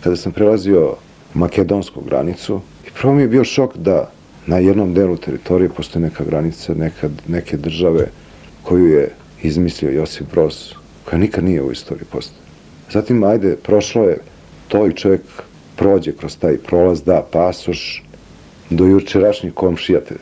kada 0.00 0.16
sam 0.16 0.32
prelazio 0.32 0.96
makedonsku 1.34 2.00
granicu. 2.00 2.60
I 2.86 2.90
prvo 3.00 3.14
mi 3.14 3.22
je 3.22 3.28
bio 3.28 3.44
šok 3.44 3.76
da 3.76 4.10
na 4.46 4.58
jednom 4.58 4.94
delu 4.94 5.16
teritorije 5.16 5.68
postoji 5.68 6.02
neka 6.02 6.24
granica 6.24 6.74
neka, 6.74 7.08
neke 7.28 7.56
države 7.56 8.06
koju 8.62 8.86
je 8.86 9.10
izmislio 9.42 9.90
Josip 9.90 10.30
Broz, 10.30 10.72
koja 11.04 11.18
nikad 11.18 11.44
nije 11.44 11.62
u 11.62 11.72
istoriji 11.72 12.06
postoje. 12.12 12.44
Zatim, 12.92 13.24
ajde, 13.24 13.56
prošlo 13.56 14.04
je 14.04 14.18
to 14.68 14.86
i 14.86 14.92
čovjek 14.92 15.20
prođe 15.76 16.12
kroz 16.12 16.36
taj 16.38 16.56
prolaz, 16.58 17.02
da 17.02 17.26
pasoš, 17.32 18.02
do 18.70 18.86
jučerašnjih 18.86 19.54
komšija 19.54 20.00
te 20.00 20.14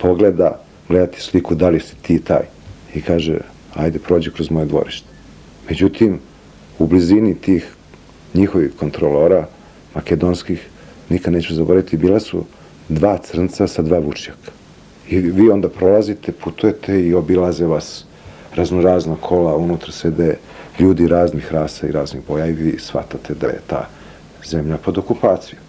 pogleda, 0.00 0.60
gledati 0.88 1.20
sliku 1.20 1.54
da 1.54 1.68
li 1.68 1.80
si 1.80 1.96
ti 2.02 2.18
taj 2.18 2.42
i 2.94 3.02
kaže, 3.02 3.38
ajde, 3.74 3.98
prođe 3.98 4.30
kroz 4.30 4.50
moje 4.50 4.66
dvorište. 4.66 5.08
Međutim, 5.68 6.18
u 6.78 6.86
blizini 6.86 7.34
tih 7.34 7.74
njihovih 8.34 8.72
kontrolora, 8.76 9.46
makedonskih, 9.96 10.68
nikad 11.08 11.32
neću 11.32 11.54
zaboraviti, 11.54 11.96
bila 11.96 12.20
su 12.20 12.44
dva 12.88 13.18
crnca 13.18 13.66
sa 13.66 13.82
dva 13.82 13.98
vučjaka. 13.98 14.52
I 15.08 15.18
vi 15.18 15.50
onda 15.50 15.68
prolazite, 15.68 16.32
putujete 16.32 17.00
i 17.00 17.14
obilaze 17.14 17.66
vas 17.66 18.04
raznorazna 18.54 19.16
kola, 19.20 19.56
unutra 19.56 19.92
sede 19.92 20.38
ljudi 20.78 21.08
raznih 21.08 21.52
rasa 21.52 21.86
i 21.86 21.92
raznih 21.92 22.22
boja 22.28 22.46
i 22.46 22.52
vi 22.52 22.78
shvatate 22.78 23.34
da 23.34 23.46
je 23.46 23.60
ta 23.66 23.88
zemlja 24.44 24.76
pod 24.76 24.98
okupacijom. 24.98 25.62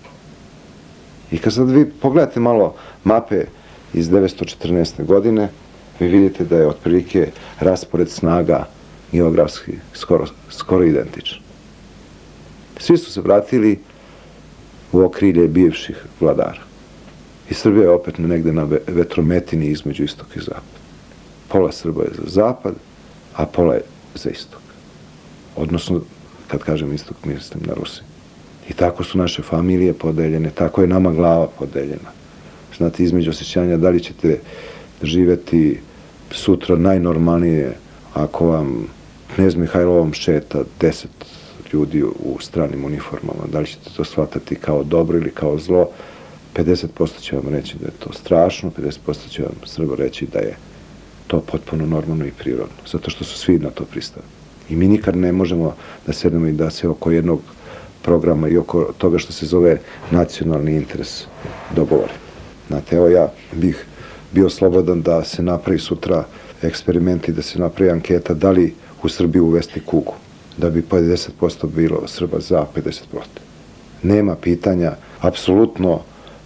I 1.32 1.38
kad 1.38 1.54
sad 1.54 1.72
vi 1.72 1.86
pogledate 1.90 2.40
malo 2.40 2.76
mape 3.04 3.46
iz 3.94 4.10
914. 4.10 5.06
godine, 5.06 5.50
vi 6.00 6.08
vidite 6.08 6.46
da 6.46 6.58
je 6.58 6.68
otprilike 6.68 7.28
raspored 7.60 8.10
snaga 8.10 8.66
geografski 9.12 9.74
skoro, 9.94 10.26
skoro 10.50 10.84
identičan. 10.84 11.40
Svi 12.80 12.98
su 12.98 13.12
se 13.12 13.22
vratili 13.22 13.80
u 14.92 15.02
okrilje 15.02 15.48
bivših 15.48 16.06
vladara. 16.20 16.62
I 17.50 17.54
Srbija 17.54 17.84
je 17.84 17.90
opet 17.90 18.18
negde 18.18 18.54
na 18.54 18.68
vetrometini 18.88 19.66
između 19.66 20.04
istok 20.04 20.36
i 20.36 20.40
zapad. 20.40 20.78
Pola 21.48 21.72
Srba 21.72 22.04
je 22.04 22.10
za 22.18 22.24
zapad, 22.26 22.74
a 23.36 23.46
pola 23.46 23.74
je 23.74 23.82
za 24.16 24.30
istok. 24.30 24.62
Odnosno, 25.56 26.02
kad 26.48 26.64
kažem 26.64 26.94
istok, 26.94 27.18
mislim 27.26 27.64
na 27.68 27.74
Rusi. 27.74 28.02
I 28.70 28.74
tako 28.74 29.04
su 29.04 29.18
naše 29.18 29.42
familije 29.42 29.94
podeljene, 29.94 30.50
tako 30.50 30.82
je 30.82 30.88
nama 30.88 31.12
glava 31.12 31.48
podeljena. 31.60 32.12
Znate, 32.78 33.04
između 33.04 33.30
osjećanja 33.30 33.78
da 33.78 33.90
li 33.90 34.04
ćete 34.04 34.40
živeti 35.02 35.80
sutra 36.32 36.76
najnormalnije 36.76 37.76
ako 38.14 38.48
vam 38.48 38.88
knjez 39.36 39.56
Mihajlovom 39.56 40.14
šeta 40.14 40.64
deset 40.80 41.12
ljudi 41.74 42.04
u 42.04 42.38
stranim 42.40 42.86
uniformama, 42.86 43.44
da 43.52 43.60
li 43.60 43.68
ćete 43.68 43.90
to 43.98 44.04
shvatati 44.04 44.56
kao 44.56 44.84
dobro 44.84 45.18
ili 45.18 45.32
kao 45.32 45.60
zlo, 45.60 45.90
50% 46.56 47.22
će 47.22 47.36
vam 47.36 47.48
reći 47.50 47.76
da 47.80 47.86
je 47.86 48.00
to 48.00 48.14
strašno, 48.14 48.72
50% 48.78 49.30
će 49.30 49.44
vam 49.44 49.56
Srbo 49.66 49.96
reći 49.96 50.28
da 50.34 50.40
je 50.40 50.58
to 51.28 51.42
potpuno 51.42 51.86
normalno 51.86 52.26
i 52.26 52.32
prirodno, 52.32 52.76
zato 52.92 53.10
što 53.10 53.24
su 53.24 53.38
svi 53.38 53.60
na 53.60 53.70
to 53.70 53.86
pristali. 53.86 54.26
I 54.70 54.76
mi 54.76 54.88
nikad 54.88 55.16
ne 55.16 55.32
možemo 55.32 55.76
da 56.08 56.14
sedemo 56.14 56.48
i 56.48 56.52
da 56.52 56.70
se 56.70 56.88
oko 56.88 57.12
jednog 57.12 57.42
programa 58.02 58.50
i 58.50 58.58
oko 58.58 58.94
toga 58.98 59.18
što 59.18 59.34
se 59.34 59.46
zove 59.46 59.80
nacionalni 60.12 60.76
interes 60.76 61.26
dogovori. 61.76 62.14
Znate, 62.68 62.96
evo 62.96 63.08
ja 63.08 63.32
bih 63.52 63.86
bio 64.32 64.50
slobodan 64.50 65.02
da 65.02 65.24
se 65.24 65.44
napravi 65.44 65.80
sutra 65.80 66.24
eksperimenti, 66.62 67.32
da 67.32 67.42
se 67.42 67.60
napravi 67.60 67.92
anketa 67.92 68.34
da 68.34 68.52
li 68.52 68.74
u 69.04 69.10
Srbiji 69.10 69.42
uvesti 69.42 69.80
kugu, 69.80 70.14
da 70.58 70.70
bi 70.70 70.82
50% 70.82 71.68
bilo 71.76 72.08
Srba 72.08 72.40
za, 72.40 72.66
50%. 72.76 72.92
Nema 74.04 74.36
pitanja 74.36 74.92
apsolutno 75.22 76.00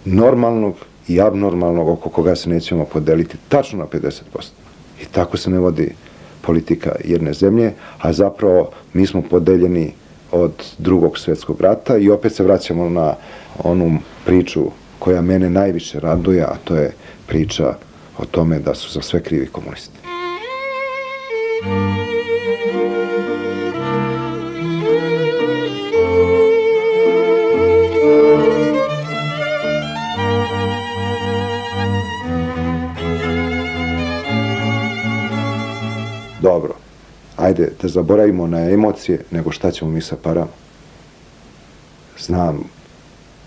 normalnog 0.04 0.74
i 1.08 1.20
abnormalnog 1.20 1.88
oko 1.88 2.08
koga 2.08 2.36
se 2.36 2.48
nećemo 2.48 2.84
podeliti 2.84 3.36
tačno 3.48 3.78
na 3.78 3.86
50%. 3.86 4.20
I 5.02 5.04
tako 5.04 5.36
se 5.36 5.50
ne 5.50 5.58
vodi 5.58 5.94
politika 6.40 6.92
jedne 7.04 7.32
zemlje, 7.32 7.72
a 7.98 8.12
zapravo 8.12 8.70
mi 8.92 9.06
smo 9.06 9.22
podeljeni 9.22 9.92
od 10.32 10.52
drugog 10.78 11.18
svetskog 11.18 11.60
rata 11.60 11.96
i 11.96 12.10
opet 12.10 12.32
se 12.32 12.44
vraćamo 12.44 12.88
na 12.88 13.14
onu 13.64 13.98
priču 14.24 14.62
koja 14.98 15.22
mene 15.22 15.50
najviše 15.50 16.00
raduje, 16.00 16.42
a 16.42 16.54
to 16.64 16.76
je 16.76 16.92
priča 17.26 17.74
o 18.18 18.24
tome 18.24 18.58
da 18.58 18.74
su 18.74 18.92
za 18.92 19.02
sve 19.02 19.22
krivi 19.22 19.46
komunisti. 19.46 19.98
Dobro, 21.64 22.01
ajde 37.52 37.72
da 37.82 37.88
zaboravimo 37.88 38.46
na 38.46 38.70
emocije, 38.70 39.18
nego 39.30 39.50
šta 39.52 39.70
ćemo 39.70 39.90
mi 39.90 40.00
sa 40.00 40.16
parama. 40.16 40.50
Znam 42.18 42.64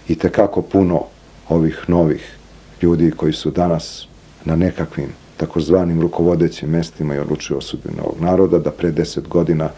i 0.08 0.16
tekako 0.16 0.62
puno 0.62 1.04
ovih 1.50 1.86
novih 1.88 2.38
ljudi 2.82 3.12
koji 3.12 3.34
su 3.34 3.52
danas 3.52 4.08
na 4.46 4.56
nekakvim 4.56 5.10
takozvanim 5.38 6.02
rukovodećim 6.02 6.70
mestima 6.70 7.16
i 7.16 7.20
odlučuju 7.20 7.58
o 7.58 7.62
sudbinu 7.62 8.04
ovog 8.04 8.22
naroda, 8.22 8.60
da 8.60 8.72
pre 8.72 8.92
deset 8.92 9.28
godina 9.28 9.70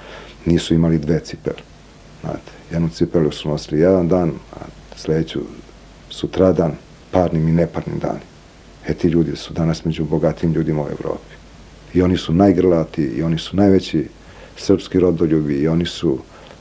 nisu 0.45 0.73
imali 0.73 0.99
dve 0.99 1.19
cipele. 1.19 1.63
Znate, 2.21 2.51
jednu 2.71 2.89
cipelu 2.89 3.31
su 3.31 3.49
nosili 3.49 3.81
jedan 3.81 4.07
dan, 4.07 4.31
a 4.53 4.59
sledeću 4.95 5.39
sutradan, 6.09 6.71
parnim 7.11 7.47
i 7.47 7.51
neparnim 7.51 7.99
dani. 7.99 8.25
E 8.87 8.93
ti 8.93 9.07
ljudi 9.07 9.35
su 9.35 9.53
danas 9.53 9.85
među 9.85 10.05
bogatim 10.05 10.53
ljudima 10.53 10.81
u 10.81 10.89
Evropi. 10.89 11.33
I 11.93 12.01
oni 12.01 12.17
su 12.17 12.33
najgrlati, 12.33 13.03
i 13.03 13.23
oni 13.23 13.37
su 13.37 13.55
najveći 13.55 14.07
srpski 14.57 14.99
rodoljubi, 14.99 15.55
i 15.55 15.67
oni 15.67 15.85
su 15.85 16.17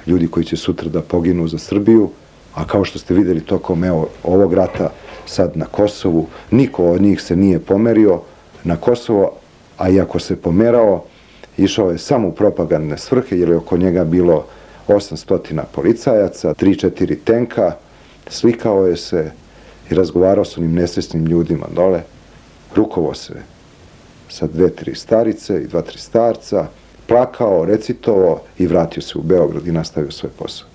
ljudi 0.06 0.28
koji 0.28 0.46
će 0.46 0.56
sutra 0.56 0.88
da 0.88 1.02
poginu 1.02 1.48
za 1.48 1.58
Srbiju, 1.58 2.10
a 2.54 2.66
kao 2.66 2.84
što 2.84 2.98
ste 2.98 3.14
videli 3.14 3.40
tokom 3.40 3.84
evo, 3.84 4.08
ovog 4.22 4.54
rata 4.54 4.90
sad 5.26 5.56
na 5.56 5.64
Kosovu, 5.64 6.26
niko 6.50 6.84
od 6.84 7.02
njih 7.02 7.22
se 7.22 7.36
nije 7.36 7.58
pomerio 7.58 8.20
na 8.64 8.76
Kosovo, 8.76 9.32
a 9.78 9.90
iako 9.90 10.18
se 10.18 10.36
pomerao, 10.36 11.04
išao 11.56 11.90
je 11.90 11.98
samo 11.98 12.28
u 12.28 12.32
propagandne 12.32 12.98
svrhe, 12.98 13.38
jer 13.38 13.48
je 13.48 13.56
oko 13.56 13.76
njega 13.76 14.04
bilo 14.04 14.46
800 14.88 15.62
policajaca, 15.72 16.54
3-4 16.54 17.16
tenka, 17.24 17.72
slikao 18.28 18.86
je 18.86 18.96
se 18.96 19.30
i 19.90 19.94
razgovarao 19.94 20.44
s 20.44 20.58
onim 20.58 20.74
nesvesnim 20.74 21.26
ljudima 21.26 21.66
dole, 21.74 22.02
rukovo 22.74 23.14
se 23.14 23.34
sa 24.28 24.46
dve, 24.46 24.70
tri 24.70 24.94
starice 24.94 25.62
i 25.62 25.66
dva, 25.66 25.82
tri 25.82 25.98
starca, 25.98 26.66
plakao, 27.06 27.64
recitovao 27.64 28.40
i 28.58 28.66
vratio 28.66 29.02
se 29.02 29.18
u 29.18 29.22
Beograd 29.22 29.66
i 29.66 29.72
nastavio 29.72 30.10
svoj 30.10 30.30
posao. 30.38 30.68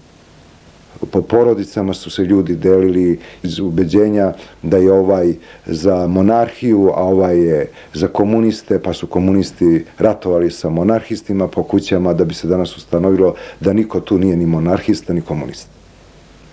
Po 1.11 1.21
porodicama 1.21 1.93
su 1.93 2.11
se 2.11 2.23
ljudi 2.23 2.55
delili 2.55 3.19
iz 3.43 3.59
ubeđenja 3.59 4.33
da 4.61 4.77
je 4.77 4.91
ovaj 4.91 5.33
za 5.65 6.07
monarhiju, 6.07 6.91
a 6.95 7.03
ovaj 7.03 7.39
je 7.39 7.69
za 7.93 8.07
komuniste, 8.07 8.79
pa 8.79 8.93
su 8.93 9.07
komunisti 9.07 9.85
ratovali 9.97 10.51
sa 10.51 10.69
monarhistima 10.69 11.47
po 11.47 11.63
kućama 11.63 12.13
da 12.13 12.25
bi 12.25 12.33
se 12.33 12.47
danas 12.47 12.77
ustanovilo 12.77 13.35
da 13.59 13.73
niko 13.73 13.99
tu 13.99 14.17
nije 14.17 14.37
ni 14.37 14.45
monarhista 14.45 15.13
ni 15.13 15.21
komunista. 15.21 15.71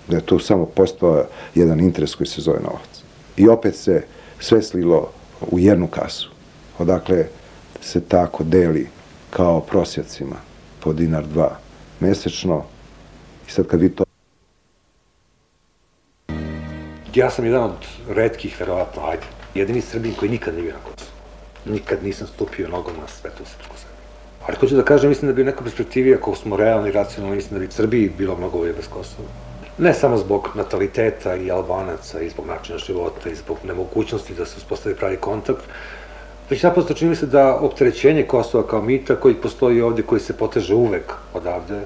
Da 0.09 0.17
je 0.17 0.27
tu 0.27 0.39
samo 0.39 0.67
postao 0.67 1.25
jedan 1.55 1.81
interes 1.81 2.15
koji 2.15 2.27
se 2.27 2.41
zove 2.41 2.59
novac. 2.61 3.03
I 3.37 3.49
opet 3.49 3.77
se 3.77 4.03
sve 4.41 4.63
slilo 4.63 5.11
u 5.51 5.59
jednu 5.59 5.87
kasu. 5.87 6.31
Odakle 6.79 7.25
se 7.81 8.01
tako 8.01 8.45
deli 8.45 8.87
kao 9.31 9.61
prosjacima 9.61 10.37
po 10.81 10.93
dinar 10.93 11.27
dva 11.27 11.59
mesečno. 12.01 12.65
I 13.49 13.51
sad 13.51 13.67
kad 13.67 13.81
vi 13.81 13.89
to 13.89 14.05
Ja 17.15 17.31
sam 17.31 17.45
jedan 17.45 17.63
od 17.63 17.87
redkih, 18.09 18.61
verovatno, 18.61 19.03
ajde, 19.05 19.23
jedini 19.55 19.81
Srbin 19.81 20.15
koji 20.15 20.31
nikad 20.31 20.55
nije 20.55 20.63
bio 20.63 20.73
na 20.73 20.79
Kosovu. 20.79 21.11
Nikad 21.65 22.05
nisam 22.05 22.27
stupio 22.27 22.69
nogom 22.69 22.93
na 23.01 23.09
svetu 23.09 23.45
srpsku 23.45 23.77
zemlju. 23.77 23.99
Ali 24.47 24.57
hoću 24.57 24.77
da 24.77 24.85
kažem, 24.85 25.09
mislim 25.09 25.31
da 25.31 25.35
bi 25.35 25.43
u 25.43 25.45
nekoj 25.45 25.65
perspektivi, 25.65 26.15
ako 26.15 26.35
smo 26.35 26.57
realni 26.57 26.93
racionalni, 26.93 27.37
mislim 27.37 27.61
da 27.61 27.67
bi 27.67 27.73
Srbiji 27.73 28.13
bilo 28.19 28.37
mnogo 28.37 28.59
bolje 28.59 28.73
bez 28.73 28.89
Kosova. 28.89 29.29
Ne 29.79 29.95
samo 29.95 30.17
zbog 30.17 30.49
nataliteta 30.55 31.37
i 31.37 31.51
albanaca 31.51 32.21
i 32.21 32.31
zbog 32.31 32.47
načina 32.47 32.79
života 32.79 33.31
i 33.31 33.35
zbog 33.35 33.59
nemogućnosti 33.65 34.35
da 34.35 34.47
se 34.47 34.55
uspostavi 34.57 34.95
pravi 34.95 35.17
kontakt, 35.17 35.65
već 36.51 36.63
naprosto 36.63 36.95
čini 36.95 37.11
mi 37.11 37.17
se 37.17 37.27
da 37.27 37.57
opterećenje 37.57 38.23
Kosova 38.23 38.67
kao 38.67 38.83
mita 38.83 39.17
koji 39.17 39.35
postoji 39.35 39.81
ovde, 39.83 40.03
koji 40.03 40.21
se 40.21 40.37
poteže 40.37 40.75
uvek 40.75 41.13
odavde, 41.35 41.81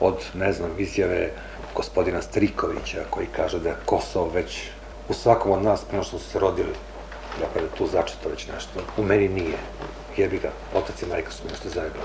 od, 0.00 0.14
ne 0.34 0.52
znam, 0.52 0.70
izjave 0.78 1.30
gospodina 1.74 2.22
Strikovića, 2.22 3.04
koji 3.10 3.26
kaže 3.36 3.58
da 3.58 3.68
je 3.68 3.76
Kosovo 3.84 4.30
već 4.34 4.68
u 5.08 5.12
svakom 5.12 5.52
od 5.52 5.62
nas, 5.62 5.84
prema 5.84 6.04
što 6.04 6.18
su 6.18 6.30
se 6.30 6.38
rodili, 6.38 6.74
da 7.38 7.60
je 7.60 7.66
tu 7.78 7.86
začeto 7.86 8.28
već 8.28 8.46
nešto. 8.46 8.80
U 8.96 9.02
meni 9.02 9.28
nije. 9.28 9.58
Jebi 10.16 10.38
ga, 10.38 10.50
otac 10.74 11.02
i 11.02 11.06
majka 11.06 11.32
su 11.32 11.42
nešto 11.50 11.68
zajedno. 11.68 12.00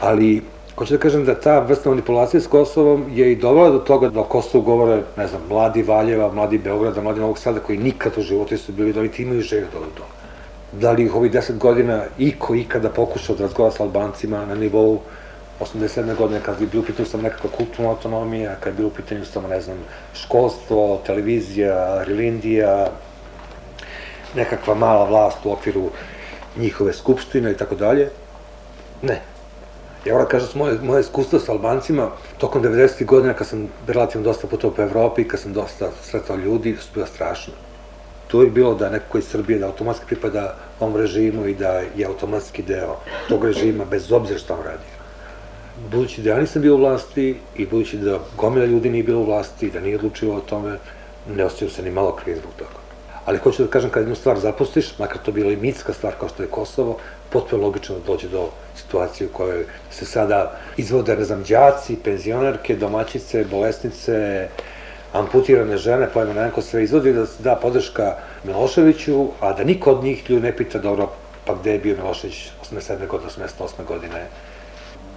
Ali, 0.00 0.42
hoću 0.76 0.94
da 0.94 1.00
kažem 1.00 1.24
da 1.24 1.40
ta 1.40 1.58
vrsta 1.58 1.90
manipulacije 1.90 2.40
s 2.40 2.46
Kosovom 2.46 3.04
je 3.10 3.32
i 3.32 3.36
dovela 3.36 3.70
do 3.70 3.78
toga 3.78 4.08
da 4.08 4.20
o 4.20 4.24
Kosovu 4.24 4.64
govore, 4.64 5.02
ne 5.16 5.26
znam, 5.26 5.42
mladi 5.48 5.82
Valjeva, 5.82 6.32
mladi 6.32 6.58
Beograda, 6.58 7.02
mladi 7.02 7.20
Novog 7.20 7.38
Sada, 7.38 7.60
koji 7.60 7.78
nikad 7.78 8.12
u 8.18 8.22
životu 8.22 8.58
su 8.58 8.72
bili 8.72 8.92
da 8.92 9.00
imaju 9.18 9.40
želju 9.40 9.66
da 9.72 9.78
do 9.78 9.86
toga. 9.94 10.21
Da 10.72 10.92
li 10.92 11.04
ih 11.04 11.14
ovih 11.14 11.32
deset 11.32 11.58
godina 11.58 12.04
iko 12.18 12.54
ikada 12.54 12.90
pokušao 12.90 13.36
da 13.36 13.42
razgovara 13.42 13.74
sa 13.74 13.82
Albancima 13.82 14.46
na 14.46 14.54
nivou 14.54 15.00
87. 15.60 16.16
godine, 16.16 16.40
kad 16.44 16.60
je 16.60 16.66
bilo 16.66 16.82
u 16.82 16.86
pitanju 16.86 17.08
samo 17.08 17.22
nekakva 17.22 17.50
kulturna 17.56 17.90
autonomija, 17.90 18.56
kad 18.60 18.72
je 18.72 18.76
bilo 18.76 18.88
u 18.88 18.92
pitanju 18.96 19.24
samo, 19.24 19.48
ne 19.48 19.60
znam, 19.60 19.76
školstvo, 20.14 21.00
televizija, 21.06 22.04
relindija, 22.04 22.90
nekakva 24.36 24.74
mala 24.74 25.04
vlast 25.04 25.38
u 25.44 25.52
okviru 25.52 25.90
njihove 26.56 26.92
skupštine 26.92 27.52
i 27.52 27.56
tako 27.56 27.74
dalje. 27.74 28.10
Ne. 29.02 29.20
Ja 30.04 30.12
moram 30.12 30.28
kažem, 30.28 30.48
moje, 30.54 30.78
moje 30.82 31.00
iskustvo 31.00 31.38
sa 31.38 31.52
Albancima, 31.52 32.10
tokom 32.38 32.62
90. 32.62 33.04
godina, 33.04 33.34
kad 33.34 33.46
sam 33.46 33.68
relativno 33.86 34.24
dosta 34.24 34.46
putovao 34.46 34.76
po 34.76 34.82
Evropi, 34.82 35.28
kad 35.28 35.40
sam 35.40 35.52
dosta 35.52 35.90
sretao 36.02 36.36
ljudi, 36.36 36.76
su 36.80 36.88
bila 36.94 37.06
strašno. 37.06 37.52
Tu 38.32 38.42
je 38.42 38.50
bilo 38.50 38.74
da 38.74 38.88
neko 38.90 39.18
iz 39.18 39.28
Srbije 39.28 39.58
da 39.58 39.66
automatski 39.66 40.06
pripada 40.06 40.56
ovom 40.80 40.96
režimu 40.96 41.46
i 41.46 41.54
da 41.54 41.68
je 41.96 42.06
automatski 42.06 42.62
deo 42.62 42.96
tog 43.28 43.44
režima, 43.44 43.84
bez 43.84 44.12
obzira 44.12 44.38
što 44.38 44.54
on 44.54 44.64
radi 44.64 45.02
budući 45.90 46.22
da 46.22 46.30
ja 46.30 46.40
nisam 46.40 46.62
bio 46.62 46.74
u 46.74 46.78
vlasti 46.78 47.36
i 47.56 47.66
budući 47.66 47.96
da 47.96 48.18
gomila 48.36 48.66
ljudi 48.66 48.90
nije 48.90 49.04
bilo 49.04 49.20
u 49.20 49.24
vlasti 49.24 49.66
i 49.66 49.70
da 49.70 49.80
nije 49.80 49.96
odlučio 49.96 50.34
o 50.34 50.40
tome, 50.40 50.78
ne 51.36 51.44
osjećam 51.44 51.68
se 51.68 51.82
ni 51.82 51.90
malo 51.90 52.16
kriv 52.16 52.36
zbog 52.36 52.52
toga. 52.56 52.82
Ali 53.24 53.38
hoću 53.38 53.62
da 53.62 53.70
kažem, 53.70 53.90
kad 53.90 54.02
jednu 54.02 54.14
stvar 54.14 54.38
zapustiš, 54.38 54.98
makar 54.98 55.18
to 55.22 55.32
bila 55.32 55.52
i 55.52 55.56
mitska 55.56 55.92
stvar 55.92 56.12
kao 56.20 56.28
što 56.28 56.42
je 56.42 56.48
Kosovo, 56.48 56.98
potpuno 57.30 57.62
logično 57.62 57.94
da 57.98 58.06
dođe 58.06 58.28
do 58.28 58.48
situacije 58.76 59.26
u 59.26 59.32
kojoj 59.32 59.64
se 59.90 60.04
sada 60.04 60.58
izvode, 60.76 61.16
ne 61.16 61.24
znam, 61.24 61.44
džaci, 61.44 61.96
penzionerke, 62.04 62.76
domaćice, 62.76 63.44
bolesnice, 63.44 64.48
amputirane 65.12 65.76
žene, 65.76 66.08
pojma 66.14 66.34
na 66.34 66.44
neko 66.44 66.62
sve 66.62 66.84
izvodi, 66.84 67.12
da 67.12 67.26
da 67.38 67.58
podrška 67.62 68.14
Miloševiću, 68.44 69.28
a 69.40 69.52
da 69.52 69.64
niko 69.64 69.92
od 69.92 70.04
njih 70.04 70.30
ljudi 70.30 70.42
ne 70.42 70.56
pita, 70.56 70.78
dobro, 70.78 71.10
pa 71.44 71.54
gde 71.54 71.72
je 71.72 71.78
bio 71.78 71.96
Milošević 71.96 72.50
87. 72.70 73.06
godine, 73.06 73.30
88. 73.30 73.84
godine, 73.84 74.26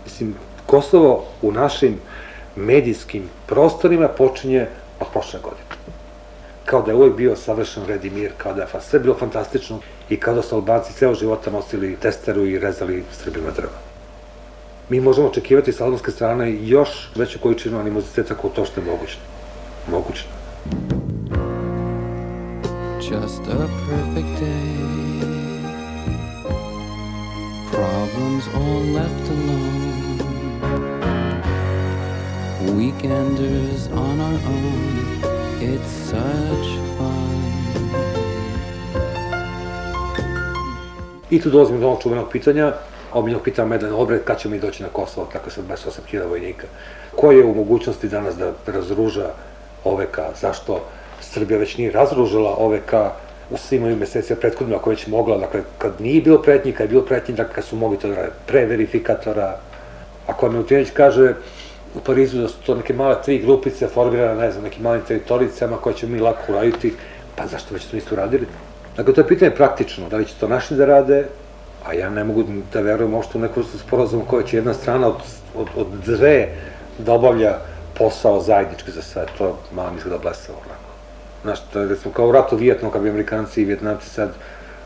Mislim, 0.05 0.35
Kosovo 0.65 1.25
u 1.41 1.51
našim 1.51 1.99
medijskim 2.55 3.29
prostorima 3.45 4.07
počinje 4.07 4.67
od 4.99 5.07
prošle 5.13 5.39
godine. 5.43 5.67
Kao 6.65 6.81
da 6.81 6.91
je 6.91 6.97
uvek 6.97 7.15
bio 7.15 7.35
savršen 7.35 7.85
red 7.85 8.05
i 8.05 8.09
mir, 8.09 8.31
kao 8.37 8.53
da 8.53 8.61
je 8.61 8.67
sve 8.81 8.99
bilo 8.99 9.15
fantastično 9.15 9.79
i 10.09 10.19
kao 10.19 10.33
da 10.33 10.41
su 10.41 10.55
Albanci 10.55 10.93
ceo 10.93 11.13
života 11.13 11.51
nosili 11.51 11.97
testeru 12.01 12.45
i 12.45 12.59
rezali 12.59 13.03
Srbima 13.23 13.51
drva. 13.51 13.77
Mi 14.89 14.99
možemo 14.99 15.27
očekivati 15.27 15.73
sa 15.73 15.83
albanske 15.83 16.11
strane 16.11 16.53
još 16.61 17.09
veću 17.15 17.39
količinu 17.39 17.79
animoziteta 17.79 18.35
kao 18.35 18.49
to 18.49 18.65
što 18.65 18.81
je 18.81 18.85
moguće. 18.85 19.17
Moguće. 19.91 20.23
Just 23.01 23.47
a 23.47 23.67
perfect 23.89 24.41
day 24.41 24.75
Problems 27.71 28.47
all 28.55 28.81
left 28.93 29.29
alone 29.29 29.85
weekenders 32.73 33.91
on 33.91 34.19
our 34.19 34.39
own. 34.55 34.95
It's 35.61 35.91
such 36.09 36.67
fun. 36.97 37.39
I 41.29 41.41
tu 41.41 41.49
dolazimo 41.49 41.79
do 41.79 41.87
ovog 41.87 42.01
čuvenog 42.01 42.31
pitanja, 42.31 42.73
obiljnog 43.13 43.41
pitanja 43.41 43.67
Medan 43.67 43.93
Obred, 43.93 44.23
kad 44.23 44.39
ćemo 44.39 44.55
mi 44.55 44.61
doći 44.61 44.83
na 44.83 44.89
Kosovo, 44.89 45.27
tako 45.33 45.49
sa 45.49 45.61
28.000 45.61 46.29
vojnika. 46.29 46.67
Ko 47.15 47.31
je 47.31 47.45
u 47.45 47.55
mogućnosti 47.55 48.07
danas 48.07 48.35
da 48.35 48.53
razruža 48.65 49.29
OVK? 49.85 50.19
Zašto 50.41 50.81
Srbija 51.21 51.59
već 51.59 51.77
nije 51.77 51.91
razružila 51.91 52.55
OVK 52.57 52.93
u 53.49 53.57
svim 53.57 53.83
ovim 53.83 53.97
mesecima 53.97 54.39
prethodnim, 54.39 54.77
ako 54.77 54.89
već 54.89 55.07
mogla, 55.07 55.37
dakle, 55.37 55.61
kad 55.77 56.01
nije 56.01 56.21
bilo 56.21 56.41
pretnji, 56.41 56.71
kad 56.71 56.81
je 56.81 56.87
bilo 56.87 57.05
pretnji, 57.05 57.35
dakle, 57.35 57.53
kad 57.53 57.63
su 57.63 57.75
mogli 57.75 57.97
to 57.99 58.07
da 58.07 58.15
rade, 58.15 58.31
pre 58.47 58.65
verifikatora. 58.65 59.57
Ako 60.27 60.49
Milutinović 60.49 60.89
kaže, 60.93 61.33
u 61.95 61.99
Parizu 61.99 62.41
da 62.41 62.47
su 62.47 62.55
to 62.65 62.75
neke 62.75 62.93
male 62.93 63.15
tri 63.25 63.39
grupice 63.39 63.87
formirane, 63.87 64.41
ne 64.41 64.51
znam, 64.51 64.63
nekim 64.63 64.83
malim 64.83 65.01
teritoricama 65.07 65.77
koje 65.77 65.95
ćemo 65.95 66.15
mi 66.15 66.19
lako 66.19 66.51
uraditi, 66.51 66.93
pa 67.35 67.47
zašto 67.47 67.73
već 67.73 67.85
to 67.85 67.95
niste 67.95 68.13
uradili? 68.13 68.47
Dakle, 68.97 69.13
to 69.13 69.21
je 69.21 69.27
pitanje 69.27 69.51
praktično, 69.51 70.09
da 70.09 70.17
li 70.17 70.25
će 70.25 70.33
to 70.39 70.47
naši 70.47 70.73
da 70.73 70.85
rade, 70.85 71.25
a 71.85 71.93
ja 71.93 72.09
ne 72.09 72.23
mogu 72.23 72.43
da 72.73 72.81
verujem 72.81 73.11
možda 73.11 73.31
u 73.35 73.41
neku 73.41 73.59
vrstu 73.59 73.77
sporazuma 73.77 74.23
koja 74.27 74.45
će 74.45 74.57
jedna 74.57 74.73
strana 74.73 75.07
od, 75.07 75.21
od, 75.55 75.67
od 75.75 75.87
dve 76.05 76.49
da 76.97 77.13
obavlja 77.13 77.57
posao 77.97 78.41
zajednički 78.41 78.91
za 78.91 79.01
sve, 79.01 79.25
to 79.37 79.57
malo 79.71 79.91
mi 79.91 79.97
izgleda 79.97 80.17
blesavo. 80.17 80.57
Znaš, 81.43 81.59
to 81.73 81.79
je 81.79 81.87
recimo 81.87 82.13
kao 82.13 82.27
u 82.27 82.31
ratu 82.31 82.55
Vijetnom, 82.55 82.91
kad 82.91 83.01
bi 83.01 83.09
Amerikanci 83.09 83.61
i 83.61 83.65
Vjetnamci 83.65 84.09
sad 84.09 84.33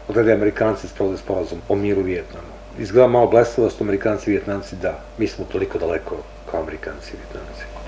odrede 0.08 0.34
Amerikanci 0.34 0.88
sprovode 0.88 1.18
sporazum 1.18 1.60
o 1.70 1.76
miru 1.76 2.02
Vijetnamu. 2.02 2.48
Izgleda 2.80 3.08
malo 3.08 3.28
blesavo 3.28 3.68
da 3.68 3.72
su 3.72 3.84
Amerikanci 3.84 4.30
i 4.30 4.34
Vjetnamci, 4.34 4.76
da, 4.76 5.00
mi 5.18 5.28
smo 5.28 5.46
toliko 5.52 5.78
daleko 5.78 6.16
kao 6.52 6.62
Amerikanci 6.62 7.14
i 7.14 7.18
Vjetnamci. 7.18 7.80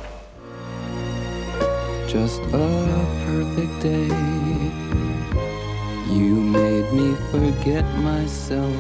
just 2.11 2.41
a 2.41 2.67
perfect 3.25 3.79
day. 3.79 4.07
You 6.11 6.35
made 6.35 6.91
me 6.91 7.15
forget 7.31 7.85
myself. 8.03 8.75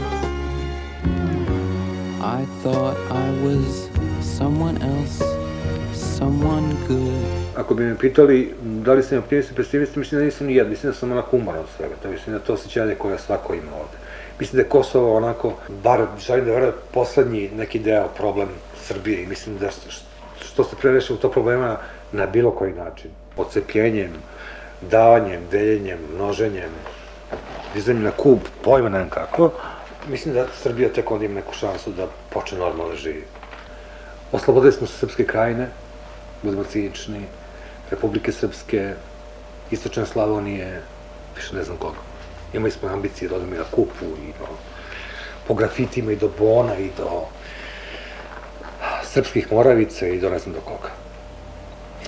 I 2.19 2.45
thought 2.61 2.97
I 3.09 3.31
was 3.41 3.89
someone 4.19 4.81
else, 4.81 5.21
someone 5.93 6.73
good. 6.87 7.41
Ako 7.55 7.73
bi 7.73 7.83
me 7.83 7.97
pitali 7.97 8.53
da 8.61 8.93
li 8.93 9.03
sam 9.03 9.17
optimist 9.17 9.51
i 9.51 9.55
pesimist, 9.55 9.95
mislim 9.95 10.19
da 10.19 10.25
nisam 10.25 10.47
ni 10.47 10.55
jedan, 10.55 10.71
mislim 10.71 10.91
da 10.91 10.97
sam 10.97 11.11
onako 11.11 11.37
umoran 11.37 11.61
od 11.61 11.67
svega, 11.77 11.95
to 12.03 12.09
mislim 12.09 12.35
da 12.35 12.43
to 12.43 12.53
osjećanje 12.53 12.95
koje 12.95 13.17
svako 13.17 13.53
ima 13.53 13.71
ovde. 13.75 13.97
Mislim 14.39 14.57
da 14.57 14.61
je 14.61 14.69
Kosovo 14.69 15.17
onako, 15.17 15.53
bar 15.83 16.05
želim 16.19 16.45
da 16.45 16.51
verujem, 16.51 16.73
poslednji 16.93 17.49
neki 17.55 17.79
deo 17.79 18.07
problem 18.17 18.49
Srbije 18.81 19.23
i 19.23 19.27
mislim 19.27 19.57
da 19.57 19.69
što 20.45 20.63
se 20.63 20.75
pre 20.81 20.91
rešimo 20.91 21.19
to 21.19 21.31
problema 21.31 21.77
na 22.11 22.25
bilo 22.25 22.51
koji 22.51 22.73
način, 22.73 23.11
ocepljenjem, 23.37 24.11
davanjem, 24.81 25.41
deljenjem, 25.51 25.99
množenjem, 26.15 26.71
dizanjem 27.73 28.03
na 28.03 28.11
kub, 28.11 28.39
pojma 28.63 28.89
nevim 28.89 29.09
kako, 29.09 29.51
mislim 30.09 30.33
da 30.33 30.47
Srbija 30.61 30.89
tek 30.89 31.11
onda 31.11 31.25
ima 31.25 31.35
neku 31.35 31.53
šansu 31.53 31.91
da 31.91 32.07
počne 32.29 32.57
normalno 32.57 32.89
da 32.89 32.95
živi. 32.95 33.23
Oslobodili 34.31 34.73
smo 34.73 34.87
se 34.87 34.97
Srpske 34.97 35.25
krajine, 35.25 35.67
budemo 36.43 36.63
cinični, 36.63 37.21
Republike 37.91 38.31
Srpske, 38.31 38.93
Istočne 39.71 40.05
Slavonije, 40.05 40.81
više 41.35 41.55
ne 41.55 41.63
znam 41.63 41.77
koga. 41.77 41.97
Imali 42.53 42.71
smo 42.71 42.89
ambicije 42.89 43.29
da 43.29 43.35
odemo 43.35 43.55
i 43.55 43.57
na 43.57 43.63
kupu 43.71 44.05
i 44.05 44.27
do, 44.39 44.47
po 45.47 45.53
grafitima 45.53 46.11
i 46.11 46.15
do 46.15 46.29
Bona 46.39 46.77
i 46.77 46.89
do 46.97 47.25
srpskih 49.03 49.51
moravica 49.51 50.07
i 50.07 50.19
do 50.19 50.29
ne 50.29 50.39
znam 50.39 50.53
do 50.53 50.61
koga. 50.61 50.89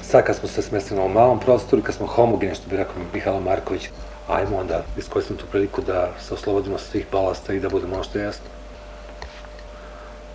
Sad 0.01 0.25
kad 0.25 0.35
smo 0.35 0.47
se 0.49 0.61
smestili 0.61 0.97
na 0.97 1.03
ovom 1.03 1.13
malom 1.13 1.39
prostoru, 1.39 1.81
kad 1.81 1.95
smo 1.95 2.07
homogeni, 2.07 2.55
što 2.55 2.69
bi 2.69 2.77
rekao 2.77 2.95
Mihajlo 3.13 3.39
Marković, 3.39 3.89
ajmo 4.27 4.57
onda 4.57 4.83
iskoristimo 4.97 5.39
tu 5.39 5.45
priliku 5.51 5.81
da 5.81 6.11
se 6.27 6.33
oslobodimo 6.33 6.77
svih 6.77 7.05
balasta 7.11 7.53
i 7.53 7.59
da 7.59 7.69
budemo 7.69 7.95
ono 7.95 8.03
što 8.03 8.19
jesno. 8.19 8.45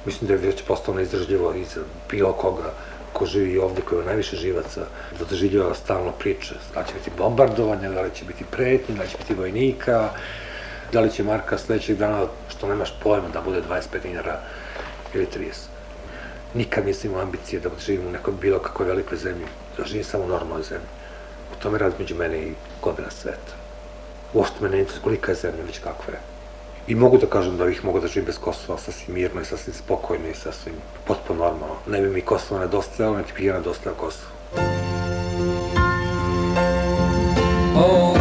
Mislim 0.08 0.28
da 0.28 0.34
je 0.34 0.40
već 0.40 0.62
postao 0.62 0.94
neizdržljivo 0.94 1.54
i 1.54 1.64
za 1.64 1.80
bilo 2.10 2.32
koga 2.32 2.72
ko 3.12 3.26
živi 3.26 3.58
ovde, 3.58 3.82
koji 3.82 3.98
je 3.98 4.06
najviše 4.06 4.36
živaca, 4.36 4.86
da 5.18 5.24
doživljava 5.30 5.74
stalno 5.74 6.12
priče. 6.12 6.54
Da 6.74 6.84
će 6.84 6.94
biti 6.94 7.10
bombardovanja, 7.18 7.90
da 7.90 8.02
li 8.02 8.14
će 8.14 8.24
biti 8.24 8.44
pretnje, 8.50 8.94
da 8.94 9.02
li 9.02 9.08
će 9.08 9.18
biti 9.18 9.34
vojnika, 9.34 10.08
da 10.92 11.00
li 11.00 11.10
će 11.10 11.22
Marka 11.22 11.58
sledećeg 11.58 11.98
dana, 11.98 12.24
što 12.48 12.68
nemaš 12.68 12.94
pojma, 13.02 13.28
da 13.32 13.40
bude 13.40 13.60
25 13.70 14.02
dinara 14.02 14.40
ili 15.14 15.26
30. 15.26 15.68
Nikad 16.54 16.86
nisam 16.86 17.10
imao 17.10 17.22
ambicije 17.22 17.60
da 17.60 17.70
živim 17.86 18.06
u 18.06 18.12
nekoj 18.12 18.34
bilo 18.40 18.58
kakvoj 18.58 18.88
velikoj 18.88 19.18
zemlji, 19.18 19.46
da 19.76 19.84
živim 19.84 20.04
samo 20.04 20.24
u 20.24 20.28
normalnoj 20.28 20.62
zemlji. 20.62 20.88
U 21.52 21.62
tome 21.62 21.78
rad 21.78 21.92
među 21.98 22.16
mene 22.16 22.38
i 22.38 22.52
godina 22.82 23.10
sveta. 23.10 23.60
Uopšte 24.32 24.64
me 24.64 24.68
ne 24.68 24.78
interesuje 24.78 25.04
kolika 25.04 25.32
je 25.32 25.42
zemlja, 25.44 25.64
već 25.66 25.78
kakva 25.78 26.14
je. 26.14 26.37
I 26.88 26.94
mogu 26.94 27.18
da 27.18 27.26
kažem 27.26 27.56
da 27.56 27.64
bih 27.64 27.84
mogao 27.84 28.00
da 28.00 28.08
živim 28.08 28.26
bez 28.26 28.38
Kosova 28.38 28.78
sasvim 28.78 29.14
mirno 29.14 29.40
i 29.40 29.44
sasvim 29.44 29.74
spokojno 29.74 30.28
i 30.28 30.34
sasvim 30.34 30.74
potpuno 31.06 31.44
normalno. 31.44 31.74
Ne 31.86 32.00
bi 32.00 32.08
mi 32.08 32.20
Kosovo 32.20 32.60
nedostajalo, 32.60 33.18
niti 33.18 33.32
bi 33.36 33.44
ja 33.44 33.54
nedostajao 33.54 33.94
Kosovo. 33.94 34.30
Oh, 37.76 38.17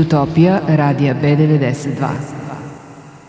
Utopija 0.00 0.60
radija 0.68 1.14
B92. 1.22 2.08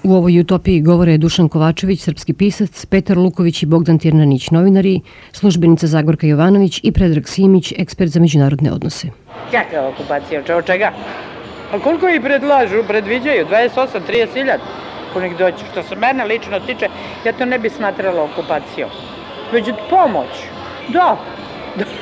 U 0.04 0.14
ovoj 0.14 0.40
utopiji 0.40 0.82
govore 0.82 1.18
Dušan 1.18 1.50
Kovačević, 1.50 2.02
srpski 2.02 2.34
pisac, 2.34 2.86
Petar 2.86 3.18
Luković 3.18 3.64
i 3.64 3.66
Bogdan 3.66 4.00
Tirnanić, 4.00 4.50
novinari, 4.52 5.02
službenica 5.32 5.88
Zagorka 5.88 6.28
Jovanović 6.28 6.80
i 6.84 6.92
Predrag 6.92 7.28
Simić, 7.28 7.74
ekspert 7.78 8.12
za 8.12 8.20
međunarodne 8.20 8.72
odnose. 8.72 9.08
Kakva 9.52 9.88
okupacija, 9.88 10.42
od 10.58 10.66
čega? 10.66 10.92
A 11.74 11.80
koliko 11.80 12.10
i 12.10 12.22
predlažu, 12.22 12.84
predviđaju? 12.88 13.46
28, 13.46 13.88
30 14.10 14.34
hiljada? 14.34 14.64
Ko 15.14 15.20
nek 15.20 15.38
doći. 15.38 15.66
Što 15.72 15.84
se 15.84 15.96
mene 15.96 16.26
lično 16.26 16.60
tiče, 16.60 16.90
ja 17.26 17.34
to 17.34 17.46
ne 17.46 17.60
bi 17.60 17.70
smatrala 17.70 18.24
okupacijom. 18.24 18.90
Već 19.54 19.66
pomoć. 19.90 20.30
Da. 20.90 21.18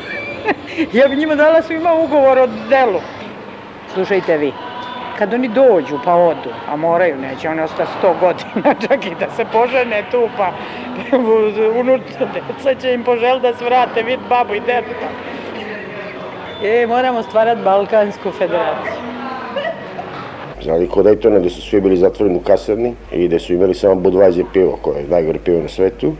ja 0.99 1.07
bi 1.07 1.15
njima 1.15 1.35
dala 1.35 1.61
svima 1.61 1.93
ugovor 1.93 2.37
o 2.37 2.47
delu. 2.69 2.99
Slušajte 3.93 4.37
vi, 4.37 4.53
kad 5.17 5.33
oni 5.33 5.47
dođu 5.47 5.99
pa 6.05 6.15
odu, 6.15 6.49
a 6.67 6.75
moraju, 6.75 7.17
neće 7.17 7.49
oni 7.49 7.61
ostati 7.61 7.91
100 8.03 8.19
godina, 8.19 8.75
čak 8.87 9.05
i 9.05 9.15
da 9.19 9.29
se 9.35 9.45
požene 9.51 10.03
tu, 10.11 10.29
pa 10.37 10.51
unutra 11.81 12.27
deca 12.33 12.81
će 12.81 12.93
im 12.93 13.03
požel 13.03 13.39
da 13.39 13.53
se 13.53 13.65
vrate, 13.65 14.03
vid 14.03 14.19
babu 14.29 14.53
i 14.53 14.59
deta. 14.59 15.07
E, 16.63 16.87
moramo 16.87 17.23
stvarati 17.23 17.61
Balkansku 17.61 18.31
federaciju. 18.31 18.93
Znali 20.63 20.87
kod 20.87 21.05
Daytona 21.05 21.39
gde 21.39 21.49
su 21.49 21.61
svi 21.61 21.81
bili 21.81 21.97
zatvoreni 21.97 22.37
u 22.37 22.41
kasarni 22.41 22.93
i 23.11 23.27
gde 23.27 23.39
su 23.39 23.53
imali 23.53 23.73
samo 23.73 23.95
Budweiser 23.95 24.45
pivo, 24.53 24.79
koje 24.81 25.01
je 25.01 25.07
najgore 25.07 25.39
pivo 25.45 25.61
na 25.61 25.67
svetu. 25.67 26.13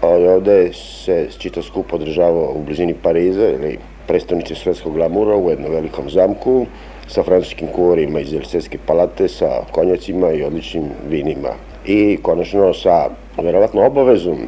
Ali 0.00 0.28
ovde 0.28 0.72
se 0.72 1.28
čitav 1.38 1.62
skup 1.62 1.92
održavao 1.92 2.52
u 2.54 2.62
blizini 2.62 2.94
Pariza 2.94 3.48
ili 3.48 3.78
prestonice 4.06 4.54
svetskog 4.54 4.94
glamura 4.94 5.36
u 5.36 5.50
jednom 5.50 5.72
velikom 5.72 6.10
zamku 6.10 6.66
sa 7.08 7.22
francuskim 7.22 7.68
kuvarima 7.68 8.20
iz 8.20 8.34
Elseske 8.34 8.78
palate, 8.86 9.28
sa 9.28 9.62
konjacima 9.70 10.32
i 10.32 10.42
odličnim 10.42 10.84
vinima. 11.08 11.54
I 11.86 12.18
konačno 12.22 12.74
sa 12.74 13.08
verovatno 13.42 13.86
obavezom 13.86 14.38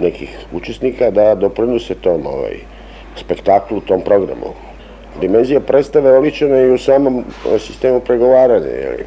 nekih 0.00 0.38
učesnika 0.52 1.10
da 1.10 1.34
doprinose 1.34 1.94
tom 1.94 2.26
ovaj, 2.26 2.56
spektaklu, 3.16 3.80
tom 3.80 4.00
programu. 4.00 4.54
Dimenzija 5.20 5.60
predstave 5.60 6.18
oličena 6.18 6.56
je 6.56 6.68
i 6.68 6.72
u 6.72 6.78
samom 6.78 7.18
eh, 7.18 7.58
sistemu 7.58 8.00
pregovaranja. 8.00 8.66
Jeli. 8.66 9.04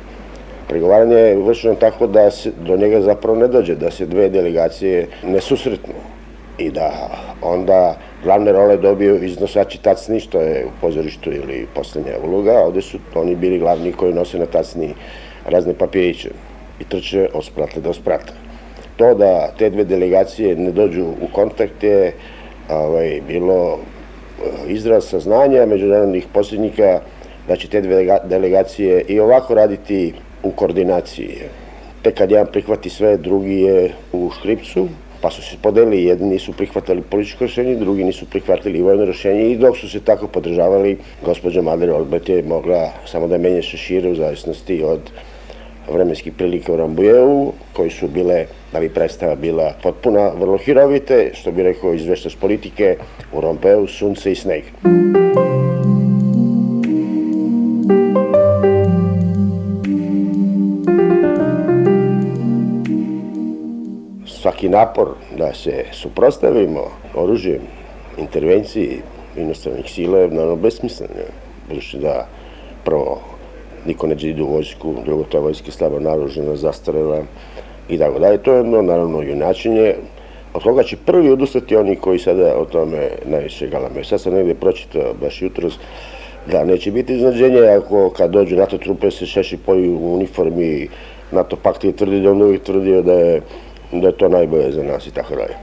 Pregovaranje 0.68 1.16
je 1.16 1.36
vršeno 1.36 1.76
tako 1.76 2.08
da 2.08 2.32
se 2.32 2.52
do 2.68 2.78
njega 2.78 3.02
zapravo 3.02 3.38
ne 3.38 3.48
dođe, 3.48 3.76
da 3.76 3.92
se 3.92 4.06
dve 4.06 4.30
delegacije 4.30 5.08
ne 5.24 5.42
susretnu 5.42 6.17
i 6.58 6.72
da 6.72 7.10
onda 7.42 7.98
glavne 8.24 8.52
role 8.52 8.78
dobiju 8.78 9.24
iznosači 9.24 9.82
tacni, 9.82 10.20
što 10.20 10.42
je 10.42 10.66
u 10.66 10.70
pozorištu 10.82 11.34
ili 11.34 11.68
poslednja 11.76 12.14
uloga, 12.24 12.52
a 12.52 12.66
ovde 12.66 12.82
su 12.82 12.98
oni 13.16 13.36
bili 13.36 13.60
glavni 13.60 13.92
koji 13.92 14.14
nose 14.14 14.40
na 14.40 14.46
tacni 14.46 14.94
razne 15.46 15.74
papiriće 15.74 16.30
i 16.80 16.84
trče 16.84 17.30
od 17.34 17.46
sprata 17.46 17.80
do 17.80 17.94
sprata. 17.94 18.34
To 18.98 19.14
da 19.14 19.52
te 19.58 19.70
dve 19.70 19.84
delegacije 19.84 20.56
ne 20.56 20.72
dođu 20.72 21.06
u 21.06 21.28
kontakt 21.34 21.84
je 21.84 22.14
ovaj, 22.70 23.22
bilo 23.28 23.78
eh, 23.78 24.74
izraz 24.74 25.06
saznanja 25.06 25.66
međunarodnih 25.66 26.28
posljednika 26.34 27.00
da 27.48 27.56
će 27.56 27.70
te 27.70 27.82
dve 27.82 28.20
delegacije 28.24 29.02
i 29.08 29.20
ovako 29.20 29.54
raditi 29.54 30.14
u 30.44 30.52
koordinaciji. 30.52 31.38
Tek 32.02 32.18
kad 32.18 32.32
jedan 32.32 32.48
prihvati 32.52 32.90
sve, 32.90 33.18
drugi 33.18 33.62
je 33.62 33.92
u 34.14 34.30
škripcu, 34.40 34.88
pa 35.22 35.32
su 35.32 35.42
se 35.42 35.58
podelili, 35.62 36.04
jedni 36.04 36.30
nisu 36.30 36.54
prihvatali 36.54 37.02
političko 37.02 37.46
rešenje, 37.46 37.76
drugi 37.76 38.04
nisu 38.04 38.26
prihvatili 38.26 38.82
vojno 38.82 39.06
rešenje 39.06 39.52
i 39.52 39.58
dok 39.58 39.78
su 39.78 39.90
se 39.90 40.00
tako 40.00 40.28
podržavali, 40.28 40.98
gospođa 41.26 41.62
Madre 41.62 41.94
Olbet 41.94 42.30
je 42.30 42.44
mogla 42.44 42.90
samo 43.06 43.28
da 43.28 43.38
menje 43.38 43.62
šešire 43.62 44.10
u 44.10 44.16
zavisnosti 44.16 44.84
od 44.84 45.00
vremenskih 45.94 46.34
prilika 46.34 46.74
u 46.74 46.78
Rambujevu, 46.78 47.54
koji 47.74 47.90
su 47.90 48.08
bile, 48.08 48.46
da 48.74 48.80
bi 48.80 48.90
predstava 48.90 49.36
bila 49.36 49.74
potpuna, 49.84 50.30
vrlo 50.30 50.58
hirovite, 50.58 51.32
što 51.34 51.52
bi 51.52 51.64
rekao 51.64 51.94
izveštač 51.94 52.36
politike, 52.36 52.98
u 53.34 53.42
Rambujevu 53.42 53.88
sunce 53.88 54.32
i 54.32 54.36
sneg. 54.36 54.64
Svaki 64.48 64.70
napor 64.70 65.08
da 65.38 65.54
se 65.54 65.86
suprostavimo 65.92 66.82
oružjem 67.16 67.62
intervenciji 68.18 69.02
inostranih 69.38 69.92
sila 69.92 70.20
je 70.20 70.28
naravno 70.28 70.56
besmislen. 70.56 71.10
Budući 71.70 71.98
da 71.98 72.28
prvo 72.86 73.20
niko 73.86 74.08
neće 74.08 74.30
ide 74.30 74.44
u 74.44 74.48
vojsku, 74.48 74.94
drugo 75.06 75.24
ta 75.24 75.40
vojska 75.40 75.68
je 75.68 75.72
slabo 75.72 76.00
naružena, 76.00 76.56
zastarela 76.56 77.24
i 77.90 77.98
tako 77.98 78.20
dalje. 78.20 78.38
To 78.38 78.54
je 78.54 78.58
jedno, 78.58 78.82
naravno, 78.82 79.22
junačenje, 79.22 79.96
od 80.54 80.64
koga 80.64 80.84
će 80.84 80.98
prvi 81.06 81.32
odustati 81.32 81.76
oni 81.76 81.96
koji 81.96 82.20
sada 82.20 82.56
o 82.58 82.66
tome 82.66 83.10
najviše 83.26 83.68
galame. 83.68 84.04
Sad 84.04 84.22
sam 84.22 84.34
negde 84.34 84.56
pročitao 84.56 85.14
baš 85.22 85.42
jutros 85.42 85.74
da 86.52 86.66
neće 86.66 86.92
biti 86.92 87.16
iznadženje 87.16 87.62
ako 87.62 88.10
kad 88.10 88.32
dođu 88.32 88.56
NATO 88.56 88.78
trupe 88.78 89.12
se 89.12 89.26
šeši 89.26 89.58
poju 89.58 89.98
u 89.98 90.16
uniformi 90.16 90.88
NATO 91.32 91.56
pakt 91.56 91.84
je 91.84 91.92
tvrdi 91.92 92.22
da 92.22 92.32
on 92.32 92.42
uvijek 92.42 92.64
tvrdio 92.64 93.02
da 93.02 93.14
je 93.14 93.42
da 93.92 94.08
je 94.08 94.18
to 94.18 94.30
najbolje 94.30 94.72
za 94.72 94.84
nas 94.84 95.08
i 95.08 95.12
tako 95.12 95.36
dalje. 95.36 95.56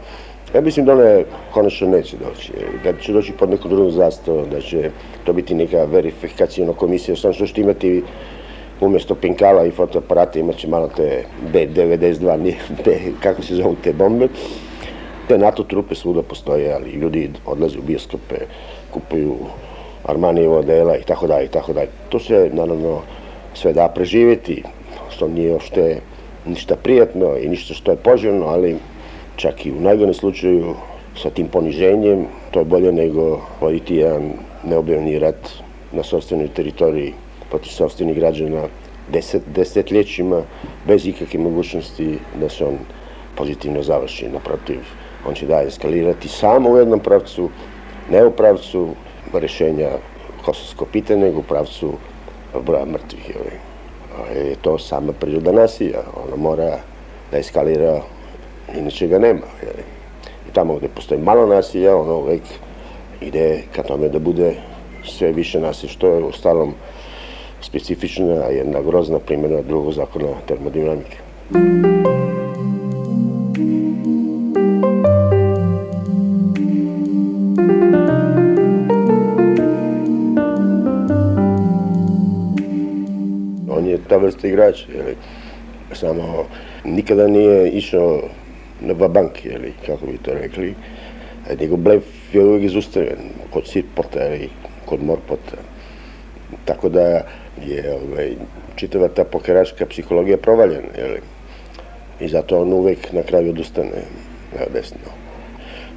Ja 0.55 0.61
mislim 0.61 0.87
da 0.87 0.93
one 0.93 1.25
konačno 1.53 1.89
neće 1.89 2.16
doći, 2.16 2.53
da 2.85 2.93
će 3.01 3.12
doći 3.12 3.33
pod 3.33 3.51
nekom 3.51 3.70
drugom 3.70 3.91
zastavom, 3.91 4.51
da 4.51 4.61
će 4.61 4.91
to 5.25 5.33
biti 5.33 5.55
neka 5.55 5.85
verifikacijona 5.85 6.72
komisija, 6.72 7.16
samo 7.16 7.35
što 7.35 7.47
ćete 7.47 7.61
imati 7.61 8.03
umjesto 8.81 9.14
pinkala 9.14 9.66
i 9.66 9.70
fotoaparata 9.70 10.39
imat 10.39 10.57
će 10.57 10.68
malo 10.68 10.89
te 10.97 11.25
B-92, 11.53 12.37
nije 12.41 12.57
kako 13.22 13.43
se 13.43 13.55
zovu 13.55 13.77
te 13.83 13.93
bombe. 13.93 14.29
Te 15.29 15.39
NATO 15.39 15.62
trupe 15.62 15.95
svuda 15.95 16.22
postoje, 16.22 16.72
ali 16.72 16.91
ljudi 16.91 17.31
odlaze 17.47 17.79
u 17.79 17.83
bioskope, 17.83 18.37
kupuju 18.91 19.37
Armanijeva 20.05 20.59
odela 20.59 20.97
i 20.97 21.03
tako 21.03 21.27
dalje 21.27 21.45
i 21.45 21.49
tako 21.49 21.72
dalje. 21.72 21.89
To 22.09 22.18
se 22.18 22.51
naravno 22.53 23.01
sve 23.55 23.72
da 23.72 23.89
preživjeti, 23.89 24.62
što 25.11 25.29
nije 25.29 25.55
ošte 25.55 26.01
ništa 26.47 26.76
prijatno 26.76 27.36
i 27.36 27.49
ništa 27.49 27.74
što 27.74 27.90
je 27.90 27.97
poželjno, 27.97 28.47
ali 28.47 28.76
čak 29.36 29.66
i 29.66 29.72
u 29.72 29.80
najgorem 29.80 30.14
slučaju 30.14 30.74
sa 31.22 31.30
tim 31.30 31.49
poniženjem, 31.49 32.26
to 32.51 32.59
je 32.59 32.64
bolje 32.64 32.92
nego 32.92 33.40
voditi 33.61 33.97
jedan 33.97 34.32
neobjavni 34.64 35.18
rat 35.18 35.51
na 35.92 36.03
sobstvenoj 36.03 36.49
teritoriji 36.49 37.12
protiv 37.51 37.70
sobstvenih 37.70 38.16
građana 38.16 38.68
deset, 39.12 39.42
desetljećima 39.55 40.42
bez 40.86 41.07
ikakve 41.07 41.40
mogućnosti 41.40 42.18
da 42.40 42.49
se 42.49 42.64
on 42.64 42.78
pozitivno 43.36 43.82
završi. 43.82 44.28
Naprotiv, 44.28 44.80
on 45.28 45.34
će 45.34 45.47
da 45.47 45.62
eskalirati 45.62 46.28
samo 46.28 46.70
u 46.70 46.78
jednom 46.78 47.01
pravcu, 47.01 47.51
ne 48.11 48.24
u 48.26 48.30
pravcu 48.30 48.88
rešenja 49.32 49.90
kosovskog 50.45 50.88
pitanja, 50.92 51.24
nego 51.26 51.38
u 51.38 51.42
pravcu 51.42 51.92
broja 52.66 52.84
mrtvih. 52.84 53.28
Jel? 53.28 53.64
Je 54.35 54.57
to 54.62 54.79
sama 54.79 55.12
priroda 55.12 55.53
nasilja. 55.53 56.01
Ono 56.27 56.37
mora 56.37 56.79
da 57.31 57.39
eskalira, 57.39 58.01
inače 58.79 59.07
ga 59.09 59.19
nema. 59.19 59.47
I 60.49 60.53
tamo 60.53 60.77
gde 60.77 60.89
postoji 60.89 61.21
malo 61.21 61.47
nasilja, 61.47 61.97
ono 61.97 62.17
uvek 62.17 62.43
ide 63.21 63.62
ka 63.73 63.83
tome 63.83 64.09
da 64.09 64.19
bude 64.19 64.55
sve 65.05 65.33
više 65.33 65.61
nasilja, 65.61 65.93
što 65.93 66.09
je 66.09 66.25
u 66.25 66.33
stalom 66.33 66.75
specifična 67.61 68.35
jedna 68.35 68.81
grozna 68.83 69.19
primjena 69.19 69.62
drugog 69.62 69.93
zakona 69.93 70.29
termodinamike. 70.47 71.17
Ta 84.09 84.16
vrsta 84.16 84.48
igrača, 84.48 84.86
jeli. 84.92 85.16
Samo 85.92 86.46
nikada 86.84 87.28
nije 87.28 87.70
išao 87.70 88.22
na 88.80 88.94
babank, 88.94 89.44
jeli, 89.44 89.72
kako 89.86 90.07
bi 90.07 90.18
to 90.18 90.34
rekli. 90.34 90.74
Njegov 91.61 91.78
blef 91.78 92.05
je 92.32 92.44
uvijek 92.44 92.64
izustavljen, 92.64 93.18
kod 93.50 93.66
sirpota 93.66 94.26
ili 94.26 94.48
kod 94.86 95.02
morpota. 95.02 95.57
Tako 96.64 96.88
da 96.88 97.24
je 97.66 97.94
ovaj, 97.94 98.32
čitava 98.76 99.09
ta 99.09 99.24
pokeračka 99.24 99.86
psihologija 99.86 100.36
provaljena, 100.36 100.88
jeli. 100.98 101.20
I 102.20 102.28
zato 102.28 102.61
on 102.61 102.72
uvek 102.72 103.12
na 103.12 103.22
kraju 103.22 103.50
odustane 103.50 104.02
na 104.59 104.66
desno. 104.72 105.24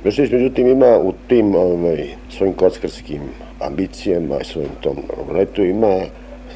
Milošević, 0.03 0.31
međutim, 0.31 0.67
ima 0.67 0.97
u 0.97 1.13
tim 1.27 1.55
ovaj, 1.55 2.07
svojim 2.29 2.53
kockarskim 2.53 3.21
ambicijama, 3.59 4.43
svojim 4.43 4.69
tom 4.81 4.97
roletu, 5.27 5.65
ima 5.65 6.01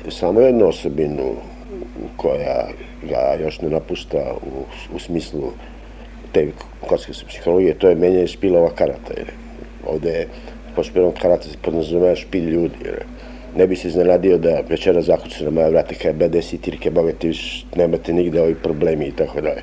samo 0.10 0.42
jednu 0.42 0.68
osobinu 0.68 1.36
koja 2.18 2.68
ga 3.10 3.44
još 3.44 3.62
ne 3.62 3.70
napušta 3.70 4.34
u, 4.42 4.66
u 4.96 5.00
smislu 5.00 5.52
te 6.32 6.52
kockarske 6.88 7.26
psihologije, 7.28 7.74
to 7.74 7.90
je 7.90 7.96
menjanje 7.96 8.28
špilova 8.28 8.70
karata. 8.70 9.14
Jer 9.18 9.32
ovde 9.88 10.10
je 10.10 10.28
po 10.76 10.84
špilom 10.84 11.14
karata 11.22 11.44
se 11.44 11.58
podnazumeva 11.62 12.16
špilj 12.16 12.50
ljudi. 12.50 12.76
Jer 12.86 13.06
ne 13.56 13.68
bi 13.68 13.76
se 13.76 13.88
iznenadio 13.88 14.38
da 14.38 14.62
večera 14.70 15.02
zakuca 15.02 15.44
na 15.44 15.50
moja 15.50 15.70
vrata 15.70 15.96
kada 16.02 16.28
BD 16.28 16.44
si 16.44 16.58
tirke, 16.58 16.92
viš, 17.24 17.66
nemate 17.76 18.14
nigde 18.14 18.42
ovi 18.42 18.56
problemi 18.56 19.06
i 19.06 19.12
tako 19.12 19.42
dalje. 19.42 19.62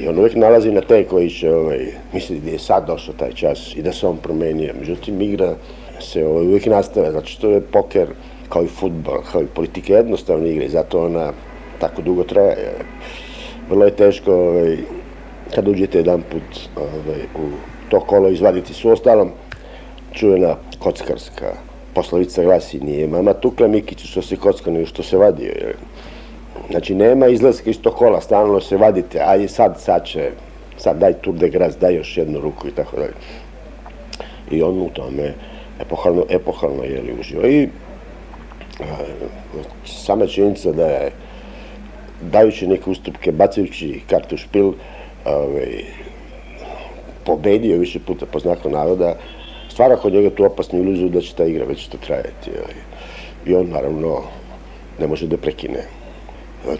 I 0.00 0.08
on 0.08 0.18
uvek 0.18 0.34
nalazi 0.34 0.70
na 0.72 0.80
te 0.80 1.04
koji 1.04 1.30
će, 1.30 1.54
ovaj, 1.54 1.86
misli 2.12 2.40
da 2.40 2.50
je 2.50 2.58
sad 2.58 2.86
došao 2.86 3.14
taj 3.14 3.32
čas 3.32 3.76
i 3.76 3.82
da 3.82 3.92
se 3.92 4.06
on 4.06 4.16
promenio. 4.16 4.74
Međutim, 4.78 5.20
igra 5.20 5.54
se 6.00 6.26
ovaj, 6.26 6.46
uvek 6.46 6.66
nastave, 6.66 7.10
znači 7.10 7.32
što 7.32 7.50
je 7.50 7.60
poker 7.60 8.08
kao 8.52 8.64
i 8.64 8.68
futbol, 8.68 9.22
kao 9.32 9.42
i 9.42 9.46
politika 9.54 9.92
jednostavna 9.92 10.46
igra 10.46 10.64
i 10.64 10.68
zato 10.68 11.04
ona 11.04 11.32
tako 11.80 12.02
dugo 12.02 12.24
traje. 12.24 12.74
Vrlo 13.70 13.84
je 13.84 13.96
teško 13.96 14.32
ovaj, 14.32 14.76
kad 15.54 15.68
uđete 15.68 15.98
jedan 15.98 16.22
put 16.22 16.60
ovaj, 16.76 17.22
u 17.34 17.48
to 17.88 18.00
kolo 18.00 18.28
izvaditi 18.28 18.74
su 18.74 18.90
ostalom 18.90 19.30
čuvena 20.12 20.56
kockarska 20.78 21.54
poslovica 21.94 22.44
glasi 22.44 22.80
nije 22.80 23.08
mama 23.08 23.32
tukla 23.32 23.68
Mikiću 23.68 24.06
što 24.06 24.22
se 24.22 24.36
kocka 24.36 24.70
nego 24.70 24.86
što 24.86 25.02
se 25.02 25.16
vadio. 25.16 25.52
Jer, 25.56 25.76
znači 26.70 26.94
nema 26.94 27.26
izlaska 27.26 27.70
iz 27.70 27.80
tog 27.80 27.94
kola, 27.94 28.20
stalno 28.20 28.60
se 28.60 28.76
vadite, 28.76 29.20
aj 29.26 29.48
sad, 29.48 29.80
sad 29.80 30.06
će, 30.06 30.30
sad 30.76 30.98
daj 30.98 31.12
tur 31.12 31.34
de 31.34 31.48
gras, 31.48 31.78
daj 31.78 31.94
još 31.94 32.16
jednu 32.16 32.40
ruku 32.40 32.68
i 32.68 32.74
tako 32.74 32.96
dalje. 32.96 33.14
I 34.50 34.62
on 34.62 34.80
u 34.80 34.88
tome 34.88 35.34
epohalno, 35.80 36.24
epohalno 36.28 36.84
je 36.84 37.02
li 37.02 37.20
uživo. 37.20 37.46
I 37.46 37.68
sama 39.84 40.26
činjenica 40.26 40.72
da 40.72 40.86
je 40.86 41.10
dajući 42.20 42.66
neke 42.66 42.90
ustupke, 42.90 43.32
bacajući 43.32 44.00
kartu 44.10 44.36
špil, 44.36 44.72
ovaj, 45.24 45.84
pobedio 47.24 47.78
više 47.78 47.98
puta 47.98 48.26
po 48.26 48.38
znaku 48.38 48.70
naroda, 48.70 49.16
stvara 49.68 49.96
kod 49.96 50.12
njega 50.12 50.30
tu 50.30 50.44
opasnu 50.44 50.78
iluziju 50.78 51.08
da 51.08 51.20
će 51.20 51.34
ta 51.34 51.44
igra 51.44 51.64
već 51.64 51.86
to 51.86 51.98
trajati. 52.06 52.50
Ovaj. 52.50 52.74
I 53.46 53.54
on 53.54 53.70
naravno 53.70 54.22
ne 54.98 55.06
može 55.06 55.26
da 55.26 55.36
prekine. 55.36 55.84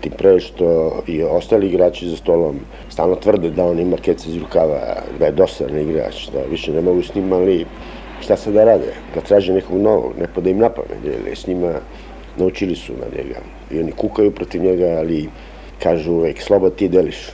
Tim 0.00 0.12
pre 0.18 0.40
što 0.40 1.02
i 1.06 1.22
ostali 1.22 1.66
igrači 1.66 2.08
za 2.08 2.16
stolom 2.16 2.60
stalno 2.88 3.16
tvrde 3.16 3.50
da 3.50 3.64
on 3.64 3.78
ima 3.78 3.96
kece 3.96 4.28
iz 4.28 4.36
rukava, 4.36 5.02
da 5.18 5.26
je 5.26 5.32
dosadan 5.32 5.78
igrač, 5.78 6.28
da 6.32 6.42
više 6.50 6.72
ne 6.72 6.80
mogu 6.80 7.02
s 7.02 7.14
njim, 7.14 7.32
ali 7.32 7.66
šta 8.22 8.36
se 8.36 8.52
da 8.52 8.64
rade? 8.64 8.94
Da 9.14 9.20
traže 9.20 9.52
nekog 9.52 9.80
novog, 9.80 10.12
ne 10.18 10.26
da 10.40 10.50
im 10.50 10.58
napamet, 10.58 10.98
jer 11.04 11.36
s 11.38 11.46
njima 11.46 11.72
naučili 12.36 12.76
su 12.76 12.92
na 12.92 13.06
njega. 13.16 13.40
I 13.70 13.80
oni 13.80 13.92
kukaju 13.92 14.30
protiv 14.30 14.62
njega, 14.62 14.96
ali 14.98 15.28
kažu 15.82 16.12
uvek, 16.12 16.42
slobo 16.42 16.70
ti 16.70 16.88
deliš. 16.88 17.30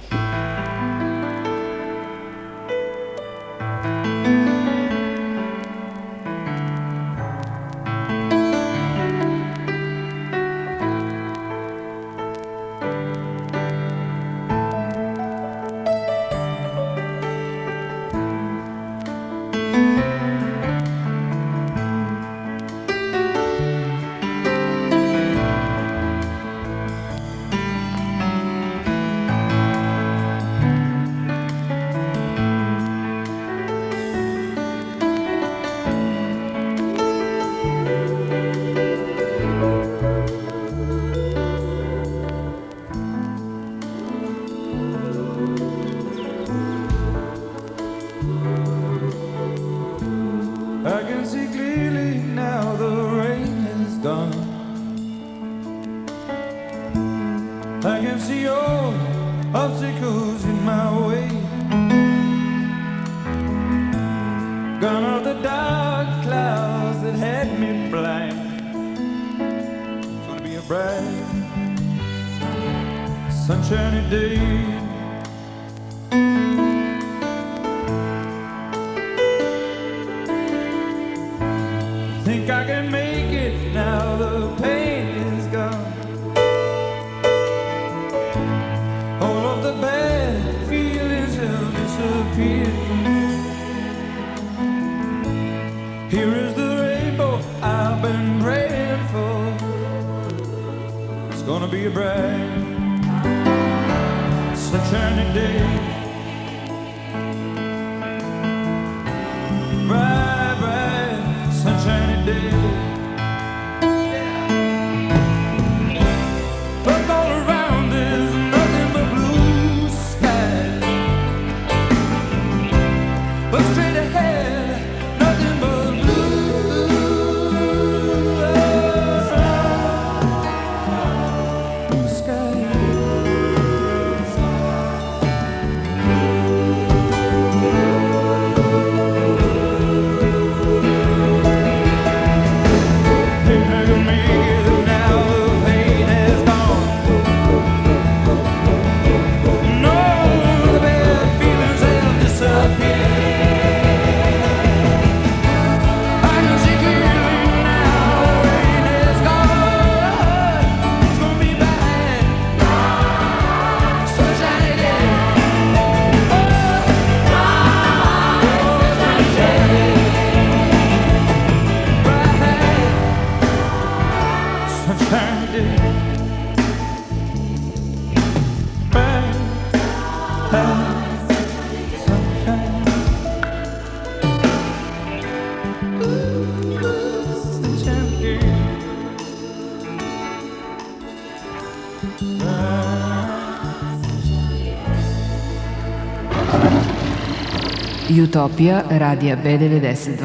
Utopija 198.16 198.82
radija 198.90 199.36
B92. 199.44 200.22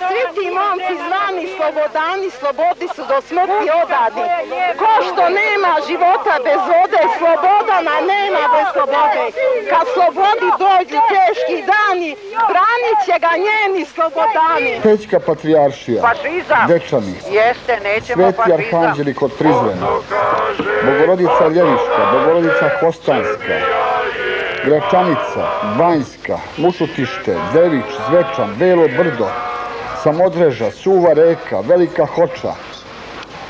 Svi 0.00 0.22
ti 0.34 0.46
momci 0.58 0.94
zvani 1.06 1.44
slobodani, 1.56 2.28
slobodi 2.38 2.86
su 2.94 3.02
do 3.10 3.18
smrti 3.28 3.66
odadi. 3.82 4.24
Ko 4.80 4.92
što 5.06 5.22
nema 5.42 5.72
života 5.88 6.34
bez 6.46 6.62
vode, 6.72 7.02
slobodana 7.18 7.96
nema 8.14 8.42
bez 8.54 8.66
slobode. 8.74 9.22
Kad 9.70 9.84
slobodi 9.94 10.48
dođu 10.64 10.98
teški 11.12 11.56
dani, 11.72 12.10
branit 12.50 12.98
će 13.06 13.16
ga 13.24 13.32
njeni 13.46 13.82
slobodani. 13.94 14.72
Pećka 14.86 15.18
patrijaršija. 15.28 16.00
Dečani, 16.70 17.14
Jeste, 17.38 17.74
nećemo 17.88 18.22
Sveti 18.22 18.52
arhanđeli 18.58 19.12
kod 19.20 19.30
Prizrena, 19.38 19.86
Bogorodica 20.86 21.44
Ljeviška, 21.54 22.00
Bogorodica 22.12 22.66
Hostanska, 22.80 23.56
Gračanica, 24.66 25.46
Banjska, 25.78 26.38
Mušutište, 26.58 27.36
Dević, 27.52 27.84
Zvečan, 28.08 28.50
Belo 28.58 28.88
Brdo, 28.88 29.28
Samodreža, 30.02 30.70
Suva 30.70 31.12
reka, 31.12 31.60
Velika 31.60 32.06
Hoča, 32.06 32.54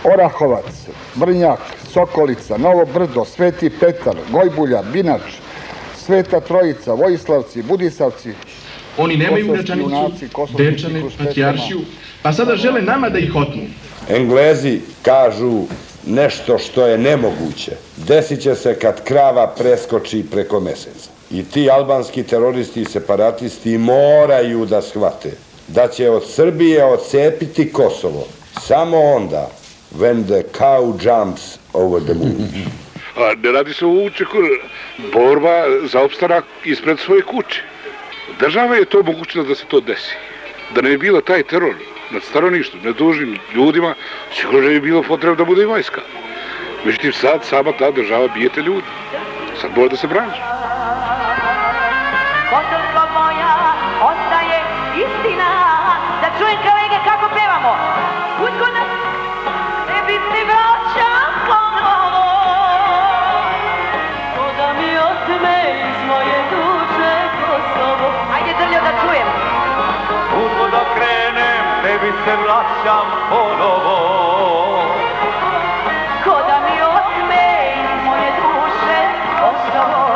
Orahovac, 0.04 0.88
Brnjak, 1.14 1.60
Sokolica, 1.92 2.58
Novo 2.58 2.84
Brdo, 2.94 3.24
Sveti 3.24 3.70
Petar, 3.70 4.16
Gojbulja, 4.30 4.82
Binač, 4.92 5.20
Sveta 5.96 6.40
Trojica, 6.40 6.92
Vojislavci, 6.92 7.62
Budisavci, 7.62 8.34
Oni 8.98 9.16
nemaju 9.16 9.52
gračanicu, 9.52 10.26
Dečane, 10.58 11.02
patrijaršiju, 11.18 11.80
pa 12.22 12.32
sada 12.32 12.56
žele 12.56 12.82
nama 12.82 13.08
da 13.08 13.18
ih 13.18 13.36
otmu. 13.36 13.62
Englezi 14.08 14.80
kažu 15.02 15.64
nešto 16.06 16.58
što 16.58 16.86
je 16.86 16.98
nemoguće. 16.98 17.72
Desit 17.96 18.40
će 18.42 18.54
se 18.54 18.78
kad 18.78 19.04
krava 19.04 19.46
preskoči 19.46 20.24
preko 20.30 20.60
meseca. 20.60 21.10
I 21.30 21.44
ti 21.44 21.70
albanski 21.70 22.22
teroristi 22.22 22.82
i 22.82 22.84
separatisti 22.84 23.78
moraju 23.78 24.66
da 24.66 24.82
shvate 24.82 25.30
da 25.68 25.88
će 25.88 26.10
od 26.10 26.30
Srbije 26.30 26.84
ocepiti 26.84 27.72
Kosovo 27.72 28.26
samo 28.60 29.00
onda 29.00 29.50
when 29.98 30.24
the 30.24 30.42
cow 30.58 30.94
jumps 31.04 31.58
over 31.72 32.02
the 32.02 32.14
moon. 32.14 32.48
A 33.16 33.34
ne 33.34 33.52
radi 33.52 33.72
se 33.72 33.86
o 33.86 34.04
učeku, 34.04 34.38
borba 35.12 35.64
za 35.92 36.00
opstanak 36.02 36.44
ispred 36.64 36.98
svoje 36.98 37.22
kuće. 37.22 37.62
Država 38.40 38.76
je 38.76 38.84
to 38.84 39.02
mogućila 39.02 39.44
da 39.44 39.54
se 39.54 39.64
to 39.68 39.80
desi. 39.80 40.14
Da 40.74 40.82
ne 40.82 40.90
bi 40.90 40.98
bilo 40.98 41.20
taj 41.20 41.42
teror 41.42 41.74
nad 42.10 42.22
stanovništvom, 42.22 42.82
nad 42.84 42.96
dužnim 42.96 43.38
ljudima, 43.54 43.94
sigurno 44.34 44.68
bi 44.68 44.80
bilo 44.80 45.02
potrebno 45.02 45.36
da 45.36 45.44
bude 45.44 45.62
i 45.62 45.66
vojska. 45.66 46.00
Međutim, 46.84 47.12
sad 47.12 47.44
sama 47.44 47.72
ta 47.72 47.90
država 47.90 48.28
bijete 48.28 48.62
ljudi. 48.62 48.86
Sad 49.60 49.70
mora 49.76 49.88
da 49.88 49.96
se 49.96 50.06
braniš. 50.06 50.36
Se 72.26 72.36
vraćam 72.36 73.06
ponovo. 73.30 73.98
Ko 76.24 76.30
da 76.48 76.56
mi 76.66 76.82
otme 76.82 77.44
iz 77.82 78.04
moje 78.04 78.30
duše 78.42 78.98
Kosovo 79.40 80.06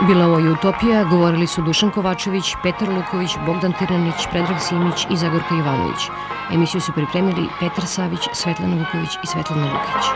Bila 0.00 0.26
ovo 0.26 0.38
je 0.38 0.50
Utopija, 0.50 1.04
govorili 1.04 1.46
su 1.46 1.62
Dušan 1.62 1.90
Kovačević, 1.90 2.54
Petar 2.62 2.88
Luković, 2.88 3.30
Bogdan 3.46 3.72
Tirnanić, 3.72 4.26
Predrag 4.30 4.60
Simić 4.60 5.06
i 5.10 5.16
Zagorka 5.16 5.54
Ivanović. 5.54 6.10
Emisiju 6.54 6.80
su 6.80 6.92
pripremili 6.92 7.48
Petar 7.60 7.86
Savić, 7.86 8.28
Svetlana 8.32 8.76
Vuković 8.76 9.10
i 9.24 9.26
Svetlana 9.26 9.64
Lukić. 9.64 10.06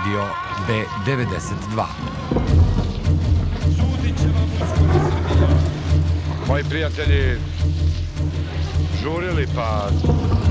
Radio 0.00 0.26
B92. 0.68 1.84
Moji 6.48 6.64
prijatelji 6.64 7.36
žurili, 9.02 9.46
pa 9.54 9.88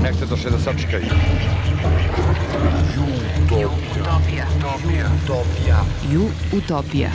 nek 0.02 0.14
se 0.14 0.26
došle 0.26 0.50
da 0.50 0.58
sačekaju. 0.58 1.04
Utopija. 3.44 4.46
Utopija. 5.24 5.84
Ju 6.12 6.28
Utopija. 6.52 7.10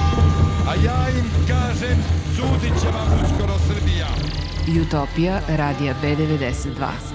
A 0.68 0.76
ja 0.86 1.10
im 1.10 1.26
kažem, 1.48 1.98
sudit 2.36 2.82
će 2.82 2.88
vam 2.88 3.20
uskoro 3.24 3.54
Srbija. 3.68 4.08
Utopija 4.82 5.40
radija 5.48 5.96
B92. 6.04 7.15